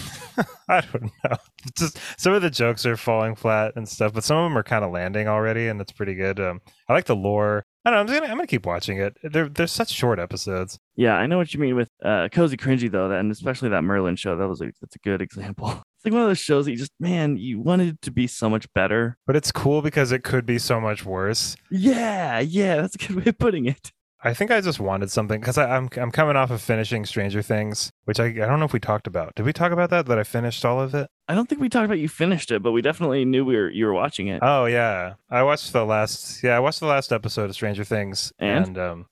I 0.70 0.82
don't 0.82 1.12
know. 1.24 1.36
Just 1.78 1.98
some 2.18 2.34
of 2.34 2.42
the 2.42 2.50
jokes 2.50 2.86
are 2.86 2.96
falling 2.96 3.36
flat 3.36 3.74
and 3.76 3.90
stuff, 3.90 4.14
but 4.14 4.24
some 4.24 4.38
of 4.38 4.46
them 4.46 4.58
are 4.58 4.64
kind 4.64 4.86
of 4.86 4.92
landing 4.92 5.28
already, 5.28 5.68
and 5.68 5.82
it's 5.82 5.92
pretty 5.92 6.14
good. 6.14 6.40
Um, 6.40 6.62
I 6.88 6.94
like 6.94 7.06
the 7.06 7.16
lore. 7.16 7.66
I 7.84 7.90
don't 7.90 7.96
know. 7.96 8.00
I'm 8.02 8.08
just 8.08 8.20
gonna 8.20 8.32
I'm 8.32 8.38
gonna 8.38 8.48
keep 8.48 8.66
watching 8.66 9.00
it. 9.00 9.18
They're 9.24 9.50
they're 9.50 9.68
such 9.68 9.90
short 9.90 10.20
episodes. 10.20 10.80
Yeah, 10.96 11.16
I 11.16 11.26
know 11.26 11.38
what 11.38 11.54
you 11.54 11.60
mean 11.60 11.76
with 11.76 11.90
uh, 12.04 12.30
cozy 12.32 12.56
cringy 12.56 12.90
though, 12.90 13.10
and 13.12 13.32
especially 13.32 13.70
that 13.70 13.84
Merlin 13.84 14.16
show. 14.16 14.38
That 14.38 14.48
was 14.48 14.62
a 14.62 14.72
that's 14.80 14.96
a 14.96 15.00
good 15.00 15.22
example. 15.22 15.84
It's 16.00 16.06
like 16.06 16.14
one 16.14 16.22
of 16.22 16.30
those 16.30 16.40
shows 16.40 16.64
that 16.64 16.72
you 16.72 16.78
just 16.78 16.94
man, 17.02 17.36
you 17.36 17.60
wanted 17.60 17.90
it 17.90 18.02
to 18.04 18.12
be 18.12 18.26
so 18.26 18.50
much 18.50 18.72
better. 18.74 19.18
But 19.28 19.36
it's 19.36 19.52
cool 19.52 19.82
because 19.82 20.14
it 20.14 20.24
could 20.24 20.46
be 20.46 20.58
so 20.58 20.80
much 20.80 21.04
worse. 21.04 21.58
Yeah, 21.70 22.40
yeah, 22.40 22.78
that's 22.78 22.96
a 22.96 23.00
good 23.00 23.18
way 23.18 23.24
of 23.26 23.38
putting 23.38 23.66
it. 23.66 23.92
I 24.22 24.34
think 24.34 24.52
I 24.52 24.60
just 24.60 24.80
wanted 24.82 25.10
something 25.12 25.40
because 25.40 25.58
I'm 25.58 25.90
I'm 25.96 26.12
coming 26.12 26.36
off 26.36 26.52
of 26.52 26.62
finishing 26.62 27.06
Stranger 27.06 27.42
Things, 27.42 27.92
which 28.04 28.20
I 28.20 28.26
I 28.26 28.32
don't 28.48 28.60
know 28.60 28.66
if 28.66 28.74
we 28.74 28.80
talked 28.80 29.08
about. 29.08 29.34
Did 29.36 29.46
we 29.46 29.54
talk 29.54 29.72
about 29.72 29.90
that? 29.92 30.08
That 30.08 30.20
I 30.20 30.24
finished 30.24 30.66
all 30.66 30.82
of 30.82 30.94
it? 30.94 31.10
I 31.28 31.36
don't 31.36 31.48
think 31.48 31.62
we 31.62 31.70
talked 31.70 31.86
about 31.86 32.00
you 32.00 32.10
finished 32.10 32.52
it, 32.52 32.62
but 32.62 32.72
we 32.74 32.82
definitely 32.82 33.24
knew 33.24 33.46
we 33.46 33.56
were 33.56 33.70
you 33.70 33.86
were 33.86 33.94
watching 33.94 34.28
it. 34.28 34.40
Oh 34.42 34.66
yeah, 34.66 35.14
I 35.30 35.44
watched 35.44 35.72
the 35.72 35.86
last 35.86 36.44
yeah 36.44 36.58
I 36.58 36.60
watched 36.60 36.82
the 36.82 36.86
last 36.88 37.14
episode 37.14 37.46
of 37.50 37.56
Stranger 37.56 37.84
Things, 37.86 38.34
And? 38.40 38.78
um 38.78 39.06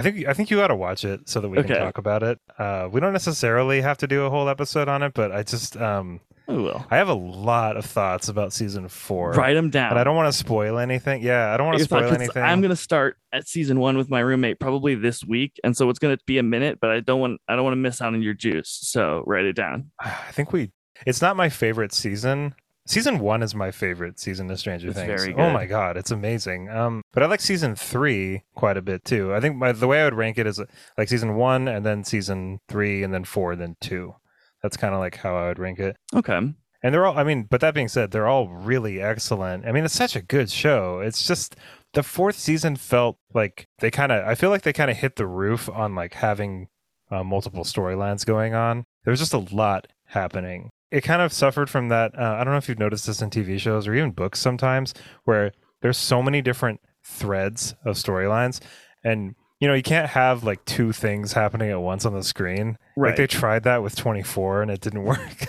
I 0.00 0.02
think 0.02 0.26
I 0.26 0.32
think 0.32 0.50
you 0.50 0.56
got 0.56 0.68
to 0.68 0.74
watch 0.76 1.04
it 1.04 1.28
so 1.28 1.40
that 1.40 1.48
we 1.48 1.58
Okay. 1.58 1.68
can 1.68 1.76
talk 1.78 1.98
about 1.98 2.22
it. 2.22 2.38
Uh, 2.58 2.88
we 2.90 3.00
don't 3.00 3.12
necessarily 3.12 3.80
have 3.82 3.98
to 3.98 4.06
do 4.06 4.24
a 4.24 4.30
whole 4.30 4.48
episode 4.48 4.88
on 4.88 5.02
it, 5.02 5.12
but 5.14 5.30
I 5.30 5.42
just 5.42 5.76
um 5.76 6.20
oh 6.48 6.62
well. 6.62 6.86
I 6.90 6.96
have 6.96 7.08
a 7.08 7.14
lot 7.14 7.76
of 7.76 7.84
thoughts 7.84 8.28
about 8.28 8.52
season 8.52 8.88
four. 8.88 9.32
Write 9.32 9.54
them 9.54 9.70
down. 9.70 9.90
And 9.90 9.98
I 9.98 10.04
don't 10.04 10.16
want 10.16 10.32
to 10.32 10.38
spoil 10.38 10.78
anything. 10.78 11.22
Yeah, 11.22 11.52
I 11.52 11.56
don't 11.56 11.66
want 11.66 11.78
to 11.78 11.84
spoil 11.84 12.12
anything. 12.12 12.42
I'm 12.42 12.60
gonna 12.60 12.76
start 12.76 13.16
at 13.32 13.46
season 13.46 13.78
one 13.78 13.96
with 13.98 14.08
my 14.10 14.20
roommate 14.20 14.58
probably 14.58 14.94
this 14.94 15.24
week, 15.24 15.60
and 15.62 15.76
so 15.76 15.90
it's 15.90 15.98
gonna 15.98 16.18
be 16.26 16.38
a 16.38 16.42
minute, 16.42 16.78
but 16.80 16.90
I 16.90 17.00
don't 17.00 17.20
want 17.20 17.40
I 17.46 17.54
don't 17.56 17.64
want 17.64 17.72
to 17.74 17.78
miss 17.80 18.00
out 18.00 18.14
on 18.14 18.22
your 18.22 18.34
juice. 18.34 18.78
So 18.82 19.22
write 19.26 19.44
it 19.44 19.54
down. 19.54 19.90
I 20.00 20.32
think 20.32 20.52
we. 20.52 20.70
It's 21.06 21.22
not 21.22 21.34
my 21.36 21.48
favorite 21.48 21.92
season, 21.94 22.54
season 22.90 23.18
one 23.20 23.42
is 23.42 23.54
my 23.54 23.70
favorite 23.70 24.18
season 24.18 24.50
of 24.50 24.58
Stranger 24.58 24.88
It's 24.88 24.98
Things. 24.98 25.28
Oh 25.36 25.50
my 25.50 25.66
god, 25.66 25.96
it's 25.96 26.10
amazing. 26.10 26.68
Um, 26.68 27.02
but 27.12 27.22
I 27.22 27.26
like 27.26 27.40
season 27.40 27.76
three 27.76 28.42
quite 28.54 28.76
a 28.76 28.82
bit 28.82 29.04
too. 29.04 29.32
I 29.34 29.40
think 29.40 29.56
my, 29.56 29.72
the 29.72 29.86
way 29.86 30.00
I 30.00 30.04
would 30.04 30.14
rank 30.14 30.38
it 30.38 30.46
is 30.46 30.60
like 30.98 31.08
season 31.08 31.36
one, 31.36 31.68
and 31.68 31.86
then 31.86 32.04
season 32.04 32.60
three, 32.68 33.02
and 33.02 33.14
then 33.14 33.24
four, 33.24 33.56
then 33.56 33.76
two. 33.80 34.14
That's 34.62 34.76
kind 34.76 34.92
of 34.92 35.00
like 35.00 35.16
how 35.16 35.36
I 35.36 35.48
would 35.48 35.58
rank 35.58 35.78
it. 35.78 35.96
Okay. 36.14 36.38
And 36.82 36.94
they're 36.94 37.06
all, 37.06 37.18
I 37.18 37.24
mean, 37.24 37.46
but 37.48 37.60
that 37.60 37.74
being 37.74 37.88
said, 37.88 38.10
they're 38.10 38.26
all 38.26 38.48
really 38.48 39.00
excellent. 39.00 39.66
I 39.66 39.72
mean, 39.72 39.84
it's 39.84 39.94
such 39.94 40.16
a 40.16 40.22
good 40.22 40.50
show. 40.50 41.00
It's 41.00 41.26
just 41.26 41.56
the 41.92 42.02
fourth 42.02 42.38
season 42.38 42.76
felt 42.76 43.18
like 43.34 43.66
they 43.80 43.90
kind 43.90 44.10
of, 44.10 44.26
I 44.26 44.34
feel 44.34 44.50
like 44.50 44.62
they 44.62 44.72
kind 44.72 44.90
of 44.90 44.96
hit 44.96 45.16
the 45.16 45.26
roof 45.26 45.68
on 45.68 45.94
like 45.94 46.14
having 46.14 46.68
uh, 47.10 47.22
multiple 47.22 47.64
storylines 47.64 48.24
going 48.24 48.54
on. 48.54 48.84
There 49.04 49.12
was 49.12 49.20
just 49.20 49.34
a 49.34 49.54
lot 49.54 49.88
happening. 50.06 50.69
It 50.90 51.02
kind 51.02 51.22
of 51.22 51.32
suffered 51.32 51.70
from 51.70 51.88
that. 51.88 52.18
Uh, 52.18 52.36
I 52.38 52.44
don't 52.44 52.52
know 52.52 52.58
if 52.58 52.68
you've 52.68 52.78
noticed 52.78 53.06
this 53.06 53.22
in 53.22 53.30
TV 53.30 53.58
shows 53.60 53.86
or 53.86 53.94
even 53.94 54.10
books 54.10 54.40
sometimes, 54.40 54.92
where 55.24 55.52
there's 55.82 55.98
so 55.98 56.22
many 56.22 56.42
different 56.42 56.80
threads 57.04 57.74
of 57.84 57.96
storylines. 57.96 58.60
And, 59.04 59.34
you 59.60 59.68
know, 59.68 59.74
you 59.74 59.82
can't 59.82 60.08
have 60.10 60.42
like 60.42 60.64
two 60.64 60.92
things 60.92 61.32
happening 61.32 61.70
at 61.70 61.80
once 61.80 62.04
on 62.04 62.12
the 62.14 62.22
screen. 62.22 62.76
Right. 62.96 63.10
Like 63.10 63.16
they 63.16 63.26
tried 63.26 63.62
that 63.64 63.82
with 63.82 63.94
24 63.96 64.62
and 64.62 64.70
it 64.70 64.80
didn't 64.80 65.04
work. 65.04 65.46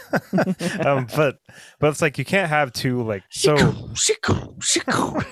um, 0.85 1.07
but 1.15 1.37
but 1.79 1.87
it's 1.89 2.01
like 2.01 2.17
you 2.17 2.25
can't 2.25 2.49
have 2.49 2.71
two 2.71 3.01
like 3.03 3.23
so. 3.31 3.55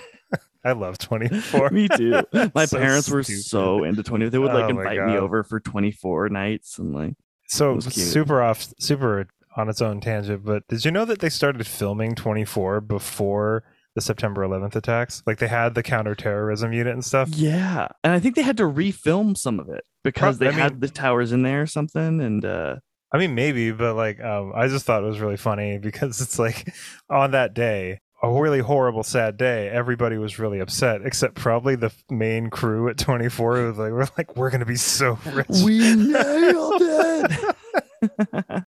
I 0.65 0.73
love 0.73 0.97
24. 0.97 1.69
me 1.69 1.87
too. 1.87 2.21
My 2.53 2.65
So 2.65 2.77
parents 2.77 3.09
were 3.09 3.23
stupid. 3.23 3.43
so 3.43 3.83
into 3.85 4.03
24. 4.03 4.29
They 4.29 4.37
would 4.39 4.51
like 4.53 4.65
Oh 4.65 4.69
invite 4.69 5.05
me 5.05 5.17
over 5.17 5.43
for 5.43 5.59
24 5.59 6.29
nights 6.29 6.77
and 6.79 6.93
like 6.93 7.13
So 7.47 7.71
It 7.71 7.75
was 7.75 7.87
cute. 7.87 8.07
super 8.07 8.41
off, 8.41 8.67
super 8.79 9.27
on 9.55 9.69
its 9.69 9.81
own 9.81 9.99
tangent. 10.01 10.43
But 10.45 10.67
did 10.67 10.85
you 10.85 10.91
know 10.91 11.05
that 11.05 11.19
they 11.19 11.29
started 11.29 11.65
filming 11.67 12.15
24 12.15 12.81
before 12.81 13.63
the 13.95 14.01
September 14.01 14.41
11th 14.47 14.75
attacks? 14.75 15.23
Like 15.25 15.39
they 15.39 15.47
had 15.47 15.75
the 15.75 15.83
counterterrorism 15.83 16.71
unit 16.73 16.93
and 16.93 17.03
stuff. 17.05 17.29
yeah. 17.29 17.87
And 18.03 18.13
I 18.13 18.19
think 18.19 18.35
they 18.35 18.41
had 18.43 18.57
to 18.57 18.63
refilm 18.63 19.35
some 19.37 19.59
of 19.59 19.69
it 19.69 19.83
because 20.03 20.37
Prob- 20.37 20.39
they 20.39 20.47
I 20.49 20.61
had 20.61 20.71
mean- 20.73 20.79
the 20.81 20.89
towers 20.89 21.31
in 21.31 21.41
there 21.43 21.61
or 21.63 21.67
something 21.67 22.21
and 22.21 22.45
uh 22.45 22.75
I 23.11 23.17
mean, 23.17 23.33
maybe, 23.33 23.71
but 23.71 23.95
like, 23.95 24.21
um, 24.23 24.51
I 24.55 24.67
just 24.67 24.85
thought 24.85 25.01
it 25.03 25.07
was 25.07 25.19
really 25.19 25.35
funny 25.35 25.77
because 25.81 26.21
it's 26.21 26.37
like 26.37 26.71
on 27.09 27.31
that 27.31 27.55
day, 27.55 28.01
a 28.21 28.29
really 28.29 28.59
horrible, 28.59 29.01
sad 29.01 29.35
day. 29.35 29.67
Everybody 29.69 30.17
was 30.19 30.37
really 30.37 30.59
upset, 30.59 31.01
except 31.03 31.33
probably 31.33 31.75
the 31.75 31.91
main 32.11 32.51
crew 32.51 32.87
at 32.87 32.99
24. 32.99 33.55
Who 33.55 33.67
was 33.69 33.77
like, 33.79 33.91
we're 33.91 34.07
like, 34.15 34.35
we're 34.35 34.51
gonna 34.51 34.65
be 34.65 34.75
so 34.75 35.17
rich. 35.33 35.47
we 35.63 35.79
nailed 35.95 36.81
it. 36.81 37.55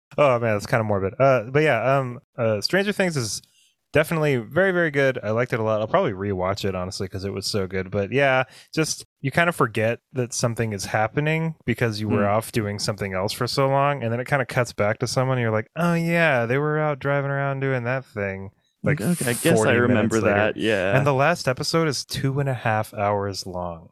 oh 0.18 0.38
man, 0.38 0.54
that's 0.54 0.66
kind 0.66 0.80
of 0.80 0.86
morbid. 0.86 1.14
Uh, 1.18 1.44
but 1.50 1.62
yeah, 1.62 1.98
um, 1.98 2.20
uh, 2.36 2.60
Stranger 2.60 2.92
Things 2.92 3.16
is 3.16 3.42
definitely 3.92 4.36
very, 4.36 4.72
very 4.72 4.90
good. 4.90 5.18
I 5.22 5.30
liked 5.30 5.52
it 5.52 5.60
a 5.60 5.62
lot. 5.62 5.80
I'll 5.80 5.86
probably 5.88 6.12
rewatch 6.12 6.64
it 6.64 6.74
honestly 6.74 7.06
because 7.06 7.24
it 7.24 7.32
was 7.32 7.46
so 7.46 7.66
good. 7.66 7.90
But 7.90 8.10
yeah, 8.10 8.44
just 8.74 9.04
you 9.20 9.30
kind 9.30 9.48
of 9.48 9.54
forget 9.56 10.00
that 10.14 10.32
something 10.32 10.72
is 10.72 10.86
happening 10.86 11.54
because 11.66 12.00
you 12.00 12.08
were 12.08 12.24
Hmm. 12.26 12.34
off 12.36 12.52
doing 12.52 12.78
something 12.78 13.12
else 13.12 13.32
for 13.32 13.46
so 13.46 13.68
long, 13.68 14.02
and 14.02 14.12
then 14.12 14.18
it 14.20 14.24
kind 14.26 14.40
of 14.42 14.48
cuts 14.48 14.72
back 14.72 14.98
to 15.00 15.06
someone. 15.06 15.36
And 15.38 15.42
you're 15.42 15.50
like, 15.52 15.68
oh 15.76 15.94
yeah, 15.94 16.46
they 16.46 16.58
were 16.58 16.78
out 16.78 16.98
driving 17.00 17.30
around 17.30 17.60
doing 17.60 17.84
that 17.84 18.04
thing. 18.04 18.50
Like 18.84 19.00
okay, 19.00 19.30
I 19.30 19.34
guess 19.34 19.60
I 19.64 19.74
remember 19.74 20.20
that. 20.22 20.56
Yeah. 20.56 20.96
And 20.96 21.06
the 21.06 21.14
last 21.14 21.46
episode 21.46 21.86
is 21.86 22.04
two 22.04 22.40
and 22.40 22.48
a 22.48 22.54
half 22.54 22.92
hours 22.94 23.46
long. 23.46 23.90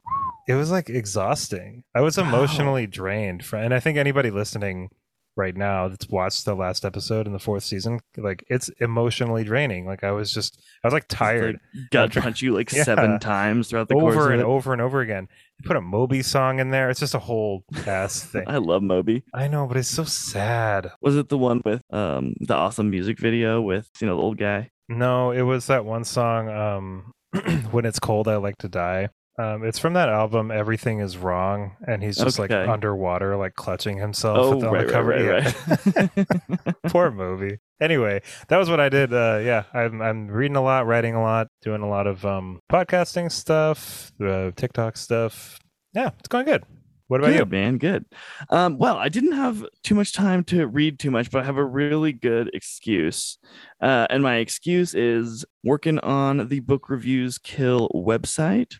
It 0.49 0.55
was 0.55 0.73
like 0.73 0.89
exhausting. 0.91 1.85
I 1.95 2.01
was 2.01 2.17
Wow. 2.17 2.25
emotionally 2.25 2.89
drained. 2.89 3.45
From, 3.45 3.61
and 3.61 3.75
I 3.75 3.79
think 3.79 3.99
anybody 3.99 4.31
listening 4.33 4.91
right 5.37 5.57
now 5.57 5.89
that's 5.89 6.09
watched 6.09 6.45
the 6.45 6.55
last 6.55 6.85
episode 6.85 7.27
in 7.27 7.33
the 7.33 7.39
fourth 7.39 7.63
season, 7.63 8.01
like 8.17 8.45
it's 8.49 8.69
emotionally 8.81 9.45
draining. 9.45 9.87
Like 9.87 10.05
I 10.05 10.11
was 10.13 10.33
just, 10.33 10.61
I 10.85 10.87
was 10.87 10.93
like 10.95 11.07
tired 11.09 11.61
Like, 11.75 11.91
gut 11.91 12.13
punch 12.23 12.43
you 12.43 12.55
like 12.55 12.73
Yeah. 12.73 12.85
seven 12.85 13.19
times 13.21 13.69
throughout 13.69 13.89
the 13.89 13.95
course 13.95 14.17
over 14.17 14.33
of 14.33 14.41
and 14.41 14.43
over 14.49 14.73
and 14.73 14.83
over 14.83 15.01
again. 15.01 15.29
They 15.59 15.67
put 15.67 15.77
a 15.77 15.81
Moby 15.81 16.23
song 16.23 16.59
in 16.59 16.71
there. 16.71 16.91
It's 16.91 17.01
just 17.01 17.15
a 17.15 17.19
whole 17.19 17.65
ass 17.87 18.23
thing. 18.33 18.45
I 18.47 18.57
love 18.59 18.83
Moby. 18.83 19.25
I 19.35 19.49
know, 19.49 19.67
but 19.67 19.77
it's 19.77 19.89
so 19.89 20.05
sad. 20.05 20.91
Was 21.01 21.17
it 21.17 21.29
the 21.29 21.39
one 21.39 21.63
with 21.65 21.83
um 21.93 22.35
the 22.41 22.55
awesome 22.55 22.91
music 22.91 23.19
video 23.19 23.61
with 23.61 23.89
you 24.01 24.07
know 24.07 24.17
the 24.17 24.23
old 24.23 24.39
guy? 24.39 24.71
No, 24.89 25.31
it 25.31 25.43
was 25.43 25.69
that 25.69 25.85
one 25.85 26.03
song, 26.05 26.49
um, 26.49 27.13
When 27.71 27.85
It's 27.85 28.01
Cold, 28.01 28.27
I 28.27 28.37
Like 28.37 28.59
to 28.59 28.69
Die. 28.69 29.09
Um, 29.41 29.65
it's 29.65 29.79
from 29.79 29.95
that 29.95 30.09
album, 30.09 30.51
Everything 30.51 31.01
Is 31.01 31.17
Wrong, 31.17 31.77
and 31.87 32.03
he's 32.03 32.17
just 32.19 32.39
like 32.39 32.51
underwater, 32.51 33.37
like 33.37 33.55
clutching 33.55 33.97
himself 33.97 34.37
Oh, 34.39 34.53
at 34.55 34.61
the, 34.61 34.67
on 34.67 34.73
right, 34.73 34.87
the 34.87 35.03
right, 35.03 35.55
cover. 35.55 35.95
right, 35.95 36.17
Yeah. 36.17 36.57
right. 36.67 36.75
Poor 36.89 37.11
Moby. 37.11 37.59
Anyway, 37.81 38.21
that 38.49 38.59
was 38.59 38.69
what 38.69 38.81
I 38.81 38.89
did. 38.89 39.13
Uh, 39.15 39.41
yeah, 39.43 39.65
I'm 39.73 40.03
I'm 40.03 40.29
reading 40.29 40.57
a 40.57 40.63
lot, 40.63 40.87
writing 40.87 41.15
a 41.15 41.23
lot, 41.23 41.47
doing 41.63 41.81
a 41.83 41.89
lot 41.89 42.07
of 42.07 42.25
um, 42.27 42.61
podcasting 42.71 43.33
stuff, 43.33 44.13
uh, 44.23 44.51
TikTok 44.57 44.97
stuff. 44.97 45.59
Yeah, 45.95 46.11
it's 46.19 46.29
going 46.29 46.45
good. 46.45 46.65
What 47.09 47.21
about 47.21 47.31
good, 47.33 47.39
you? 47.39 47.47
man. 47.47 47.79
Good. 47.79 48.05
Um, 48.51 48.79
well, 48.79 48.97
I 48.97 49.09
didn't 49.09 49.33
have 49.33 49.65
too 49.83 49.97
much 49.97 50.13
time 50.13 50.45
to 50.45 50.67
read 50.69 51.01
too 51.01 51.11
much, 51.11 51.31
but 51.31 51.43
I 51.43 51.45
have 51.47 51.57
a 51.57 51.65
really 51.65 52.13
good 52.13 52.51
excuse. 52.55 53.39
Uh, 53.81 54.07
and 54.11 54.23
my 54.23 54.37
excuse 54.37 54.95
is 54.95 55.45
working 55.65 55.99
on 56.01 56.47
the 56.49 56.61
book 56.61 56.89
reviews 56.89 57.37
kill 57.39 57.91
website, 57.95 58.75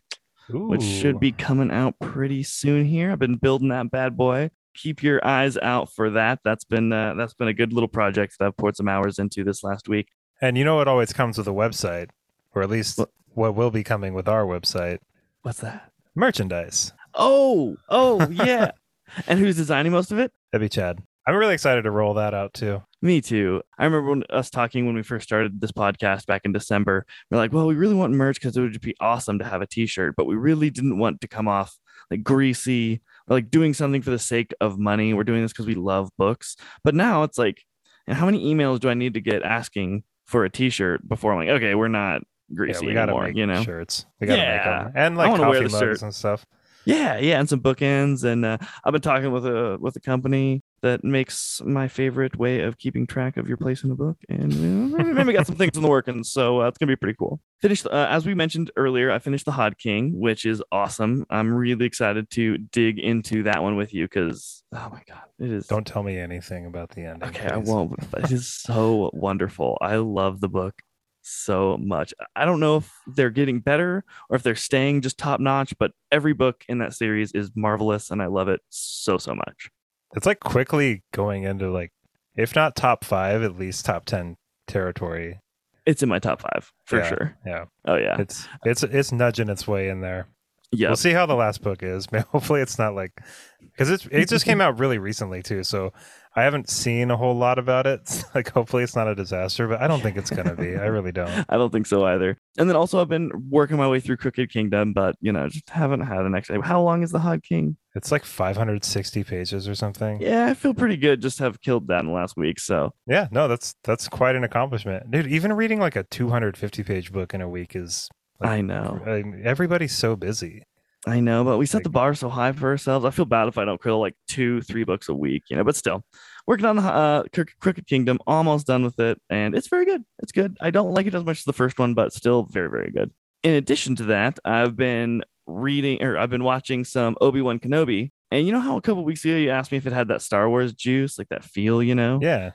which 0.53 0.83
should 0.83 1.21
be 1.21 1.33
coming 1.33 1.71
out 1.71 1.99
pretty 2.01 2.43
soon 2.43 2.85
here. 2.85 3.11
I've 3.11 3.19
been 3.19 3.37
building 3.37 3.69
that 3.69 3.91
bad 3.91 4.17
boy. 4.17 4.51
Keep 4.75 5.03
your 5.03 5.25
eyes 5.27 5.57
out 5.59 5.93
for 5.93 6.11
that. 6.11 6.41
That's 6.45 6.65
been 6.65 6.93
uh, 6.93 7.15
that's 7.15 7.35
been 7.35 7.49
a 7.49 7.53
good 7.55 7.73
little 7.73 7.89
project 7.89 8.37
that 8.39 8.47
I've 8.47 8.57
poured 8.57 8.77
some 8.77 8.89
hours 8.89 9.19
into 9.19 9.43
this 9.45 9.65
last 9.65 9.89
week. 9.89 10.09
And 10.41 10.57
you 10.57 10.65
know 10.65 10.77
what 10.77 10.89
always 10.89 11.13
comes 11.13 11.37
with 11.37 11.49
a 11.49 11.53
website, 11.53 12.11
or 12.55 12.63
at 12.63 12.71
least 12.71 12.99
What? 12.99 13.11
what 13.35 13.55
will 13.55 13.71
be 13.71 13.83
coming 13.83 14.15
with 14.15 14.29
our 14.29 14.45
website? 14.45 14.99
What's 15.43 15.61
that? 15.61 15.91
Merchandise. 16.15 16.93
Oh, 17.15 17.77
oh 17.89 18.29
yeah. 18.31 18.71
and 19.27 19.39
who's 19.39 19.57
designing 19.57 19.93
most 19.93 20.13
of 20.13 20.19
it? 20.19 20.33
That'd 20.53 20.65
be 20.65 20.69
Chad. 20.69 21.03
I'm 21.31 21.37
really 21.37 21.55
excited 21.55 21.83
to 21.83 21.93
roll 21.93 22.15
that 22.15 22.35
out 22.35 22.55
too. 22.55 22.83
Me 23.03 23.21
too. 23.21 23.63
I 23.79 23.85
remember 23.85 24.11
when 24.11 24.25
us 24.31 24.51
talking 24.51 24.85
when 24.85 24.97
we 24.97 25.05
first 25.05 25.23
started 25.23 25.61
this 25.61 25.71
podcast 25.71 26.27
back 26.27 26.41
in 26.45 26.51
December. 26.51 27.07
We're 27.31 27.39
like, 27.39 27.53
well, 27.53 27.69
we 27.69 27.77
really 27.77 27.95
want 27.95 28.13
merch 28.15 28.35
because 28.41 28.57
it 28.57 28.61
would 28.61 28.73
just 28.73 28.83
be 28.83 28.97
awesome 28.99 29.39
to 29.39 29.45
have 29.45 29.63
a 29.63 29.67
t-shirt, 29.67 30.17
but 30.17 30.27
we 30.27 30.35
really 30.35 30.71
didn't 30.71 30.99
want 30.99 31.21
to 31.21 31.29
come 31.29 31.47
off 31.47 31.79
like 32.11 32.25
greasy 32.25 33.01
or 33.29 33.37
like 33.37 33.49
doing 33.49 33.75
something 33.75 34.03
for 34.03 34.11
the 34.11 34.19
sake 34.19 34.53
of 34.61 34.77
money. 34.81 35.15
We're 35.15 35.23
doing 35.23 35.41
this 35.43 35.53
because 35.53 35.69
we 35.69 35.77
love 35.77 36.11
books. 36.19 36.57
But 36.83 36.97
now 36.97 37.23
it's 37.23 37.39
like, 37.39 37.63
and 38.09 38.17
how 38.17 38.27
many 38.27 38.53
emails 38.53 38.81
do 38.81 38.91
I 38.91 38.95
need 38.95 39.15
to 39.15 39.21
get 39.21 39.45
asking 39.45 40.03
for 40.27 40.45
a 40.45 40.51
t-shirt 40.51 41.09
before 41.09 41.33
I'm 41.33 41.39
like, 41.47 41.57
okay, 41.59 41.77
we're 41.77 41.87
not 41.87 42.23
greasy 42.53 42.81
yeah, 42.83 42.89
we 42.89 42.93
gotta 42.95 43.13
anymore, 43.13 43.29
make 43.29 43.37
you 43.37 43.47
know? 43.47 43.63
shirts. 43.63 44.05
We 44.21 44.27
gotta 44.27 44.43
Yeah. 44.43 44.57
make 44.57 44.65
them, 44.65 44.93
and 44.97 45.17
like 45.17 45.31
wanna 45.31 45.45
wear 45.49 45.61
coffee 45.61 45.67
the 45.69 45.71
mugs 45.71 45.81
shirt. 45.81 46.03
and 46.03 46.13
stuff. 46.13 46.45
Yeah, 46.87 47.19
yeah, 47.19 47.39
and 47.39 47.49
some 47.49 47.61
bookends. 47.61 48.25
And 48.25 48.45
uh, 48.45 48.59
I've 48.83 48.93
been 48.93 49.01
talking 49.01 49.31
with 49.31 49.47
a 49.47 49.79
with 49.81 49.95
a 49.95 50.01
company 50.01 50.63
that 50.83 51.05
makes 51.05 51.61
my 51.65 51.89
favorite 51.89 52.37
way 52.39 52.61
of 52.61 52.79
keeping 52.79 53.07
track 53.07 53.37
of 53.37 53.47
your 53.47 53.57
place 53.57 53.83
in 53.83 53.89
the 53.89 53.95
book, 53.95 54.17
and 54.29 54.53
uh, 54.95 55.03
maybe, 55.03 55.33
got 55.33 55.47
some 55.47 55.57
things 55.57 55.77
in 55.77 55.83
the 55.83 55.89
workings. 55.89 56.31
So 56.31 56.63
uh, 56.63 56.69
it's 56.69 56.79
gonna 56.79 56.91
be 56.91 56.97
pretty 56.97 57.17
cool. 57.19 57.41
Finished 57.61 57.87
uh, 57.87 58.07
as 58.11 58.27
we 58.27 58.35
mentioned 58.35 58.71
earlier. 58.77 59.11
I 59.11 59.19
finished 59.19 59.45
the 59.45 59.53
Hod 59.53 59.79
King, 59.79 60.19
which 60.19 60.47
is 60.47 60.63
awesome. 60.73 61.27
I'm 61.31 61.53
really 61.53 61.87
excited 61.87 62.31
to 62.31 62.59
dig 62.59 62.99
into 62.99 63.43
that 63.45 63.63
one 63.63 63.77
with 63.77 63.93
you 63.93 64.07
because 64.07 64.63
oh 64.75 64.89
my 64.91 65.03
god, 65.07 65.25
it 65.39 65.51
is. 65.51 65.67
Don't 65.67 65.87
tell 65.87 66.03
me 66.03 66.19
anything 66.19 66.67
about 66.67 66.91
the 66.91 67.03
ending. 67.03 67.29
Okay, 67.29 67.49
I 67.49 67.59
won't. 67.59 68.11
But 68.11 68.25
it 68.25 68.33
is 68.33 68.53
so 68.53 69.11
wonderful. 69.13 69.79
I 69.81 69.97
love 69.97 70.41
the 70.41 70.49
book 70.49 70.83
so 71.23 71.77
much. 71.79 72.15
I 72.35 72.45
don't 72.45 72.61
know 72.61 72.79
if 72.79 72.93
they're 73.07 73.31
getting 73.31 73.61
better 73.61 74.05
or 74.29 74.37
if 74.37 74.43
they're 74.43 74.55
staying 74.55 75.03
just 75.03 75.19
top 75.19 75.41
notch, 75.41 75.75
but 75.79 75.93
every 76.11 76.33
book 76.33 76.65
in 76.69 76.79
that 76.79 76.95
series 76.95 77.33
is 77.33 77.51
marvelous 77.55 78.11
and 78.11 78.23
I 78.23 78.27
love 78.27 78.49
it 78.49 78.61
so 78.71 79.19
so 79.19 79.35
much. 79.35 79.71
It's 80.17 80.27
like 80.27 80.41
quickly 80.41 81.03
going 81.13 81.45
into 81.45 81.71
like, 81.71 81.93
if 82.37 82.55
not 82.57 82.77
top 82.77 83.05
five, 83.05 83.43
at 83.43 83.57
least 83.59 83.85
top 83.85 84.05
ten 84.07 84.37
territory. 84.67 85.39
It's 85.87 86.03
in 86.03 86.09
my 86.09 86.19
top 86.19 86.43
5 86.43 86.73
for 86.85 86.99
Yeah. 86.99 87.09
sure. 87.09 87.37
Yeah, 87.47 87.65
Oh 87.87 87.97
yeah. 87.97 88.17
it's 88.21 88.47
it's 88.65 88.83
it's 88.83 89.13
nudging 89.13 89.49
its 89.49 89.67
way 89.67 89.89
in 89.89 90.01
there. 90.03 90.27
Yeah. 90.73 90.89
We'll 90.91 90.97
see 90.97 91.13
how 91.13 91.27
the 91.27 91.35
last 91.35 91.63
book 91.63 91.83
is. 91.83 92.11
Man, 92.13 92.25
hopefully 92.31 92.61
it's 92.61 92.79
not 92.79 92.95
like 92.95 93.13
because 93.61 93.91
it's 93.91 94.07
it 94.13 94.29
just 94.29 94.45
came 94.45 94.61
out 94.61 94.79
really 94.79 94.99
recently 94.99 95.43
too, 95.43 95.65
so 95.65 95.93
I 96.37 96.43
haven't 96.45 96.71
seen 96.71 97.11
a 97.11 97.17
whole 97.17 97.35
lot 97.35 97.59
about 97.59 97.87
it. 97.87 98.25
Like 98.35 98.53
hopefully 98.53 98.85
it's 98.85 98.95
not 98.95 99.09
a 99.09 99.15
disaster, 99.17 99.67
but 99.67 99.83
I 99.83 99.89
don't 99.89 100.01
think 100.01 100.17
it's 100.17 100.31
gonna 100.31 100.55
be. 100.55 100.77
I 100.77 100.87
really 100.87 101.11
don't. 101.11 101.45
I 101.49 101.57
don't 101.57 101.73
think 101.73 101.87
so 101.87 102.05
either. 102.05 102.39
And 102.59 102.69
then 102.69 102.77
also 102.77 103.01
I've 103.01 103.09
been 103.09 103.33
working 103.51 103.77
my 103.77 103.89
way 103.89 103.99
through 103.99 104.19
Crooked 104.19 104.53
Kingdom, 104.53 104.93
but 104.93 105.17
you 105.21 105.33
know, 105.33 105.49
just 105.49 105.69
haven't 105.69 106.03
had 106.03 106.21
an 106.21 106.31
next 106.31 106.51
How 106.63 106.81
long 106.81 107.03
is 107.03 107.11
the 107.11 107.19
Hod 107.19 107.43
King? 107.43 107.77
It's 107.97 108.13
like 108.13 108.25
560 108.25 109.25
pages 109.25 109.69
or 109.69 109.75
something. 109.75 110.21
Yeah, 110.23 110.47
I 110.47 110.55
feel 110.55 110.75
pretty 110.75 110.97
good 110.97 111.21
just 111.21 111.39
to 111.39 111.45
have 111.45 111.61
killed 111.61 111.89
that 111.89 112.05
in 112.05 112.13
last 112.13 112.37
week. 112.37 112.61
So 112.61 112.93
Yeah, 113.09 113.27
no, 113.33 113.49
that's 113.49 113.75
that's 113.83 114.09
quite 114.09 114.37
an 114.37 114.45
accomplishment, 114.45 115.11
dude. 115.11 115.27
Even 115.27 115.53
reading 115.53 115.81
like 115.81 115.97
a 115.97 116.05
250 116.05 116.85
page 116.85 117.13
book 117.13 117.35
in 117.35 117.41
a 117.41 117.49
week 117.49 117.75
is. 117.75 118.09
Like, 118.39 118.51
I 118.51 118.61
know. 118.63 119.03
I 119.05 119.23
mean, 119.23 119.43
everybody's 119.45 119.95
so 119.95 120.17
busy. 120.17 120.63
I 121.07 121.21
know, 121.21 121.45
but 121.45 121.57
we 121.59 121.65
set 121.67 121.79
Like- 121.79 121.85
the 121.85 121.91
bar 121.91 122.15
so 122.15 122.29
high 122.29 122.53
for 122.53 122.69
ourselves. 122.69 123.05
I 123.07 123.11
feel 123.11 123.25
bad 123.25 123.49
if 123.49 123.57
I 123.57 123.65
don't 123.65 123.83
kill 123.83 124.01
like 124.01 124.15
two, 124.29 124.61
three 124.63 124.85
books 124.85 125.09
a 125.09 125.15
week, 125.15 125.45
you 125.49 125.57
know, 125.57 125.65
but 125.65 125.75
still, 125.77 126.05
working 126.47 126.67
on 126.67 126.79
uh 126.79 127.23
Crooked 127.61 127.87
Kingdom, 127.87 128.19
almost 128.27 128.67
done 128.67 128.85
with 128.85 128.99
it, 129.01 129.19
and 129.31 129.55
it's 129.55 129.69
very 129.69 129.87
good. 129.87 130.05
It's 130.19 130.33
good. 130.33 130.57
I 130.61 130.71
don't 130.71 130.93
like 130.93 131.07
it 131.07 131.15
as 131.15 131.25
much 131.25 131.39
as 131.39 131.45
the 131.45 131.53
first 131.55 131.79
one, 131.79 131.95
but 131.95 132.13
still 132.13 132.43
very, 132.45 132.69
very 132.69 132.91
good. 132.91 133.11
In 133.43 133.55
addition 133.55 133.97
to 133.97 134.03
that, 134.05 134.39
I've 134.45 134.77
been 134.77 135.23
reading 135.47 136.03
or 136.03 136.19
I've 136.19 136.29
been 136.31 136.45
watching 136.45 136.85
some 136.85 137.17
Obi 137.23 137.41
Wan 137.41 137.59
Kenobi, 137.59 138.11
and 138.31 138.47
you 138.47 138.53
know 138.53 138.61
how 138.61 138.77
a 138.77 138.83
couple 138.83 139.03
weeks 139.03 139.25
ago 139.25 139.35
you 139.37 139.49
asked 139.51 139.73
me 139.73 139.79
if 139.79 139.87
it 139.87 139.95
had 139.95 140.09
that 140.09 140.21
Star 140.21 140.49
Wars 140.51 140.75
juice, 140.75 141.19
like 141.19 141.31
that 141.31 141.45
feel, 141.45 141.83
you 141.83 141.95
know? 141.95 142.19
Yeah. 142.21 142.51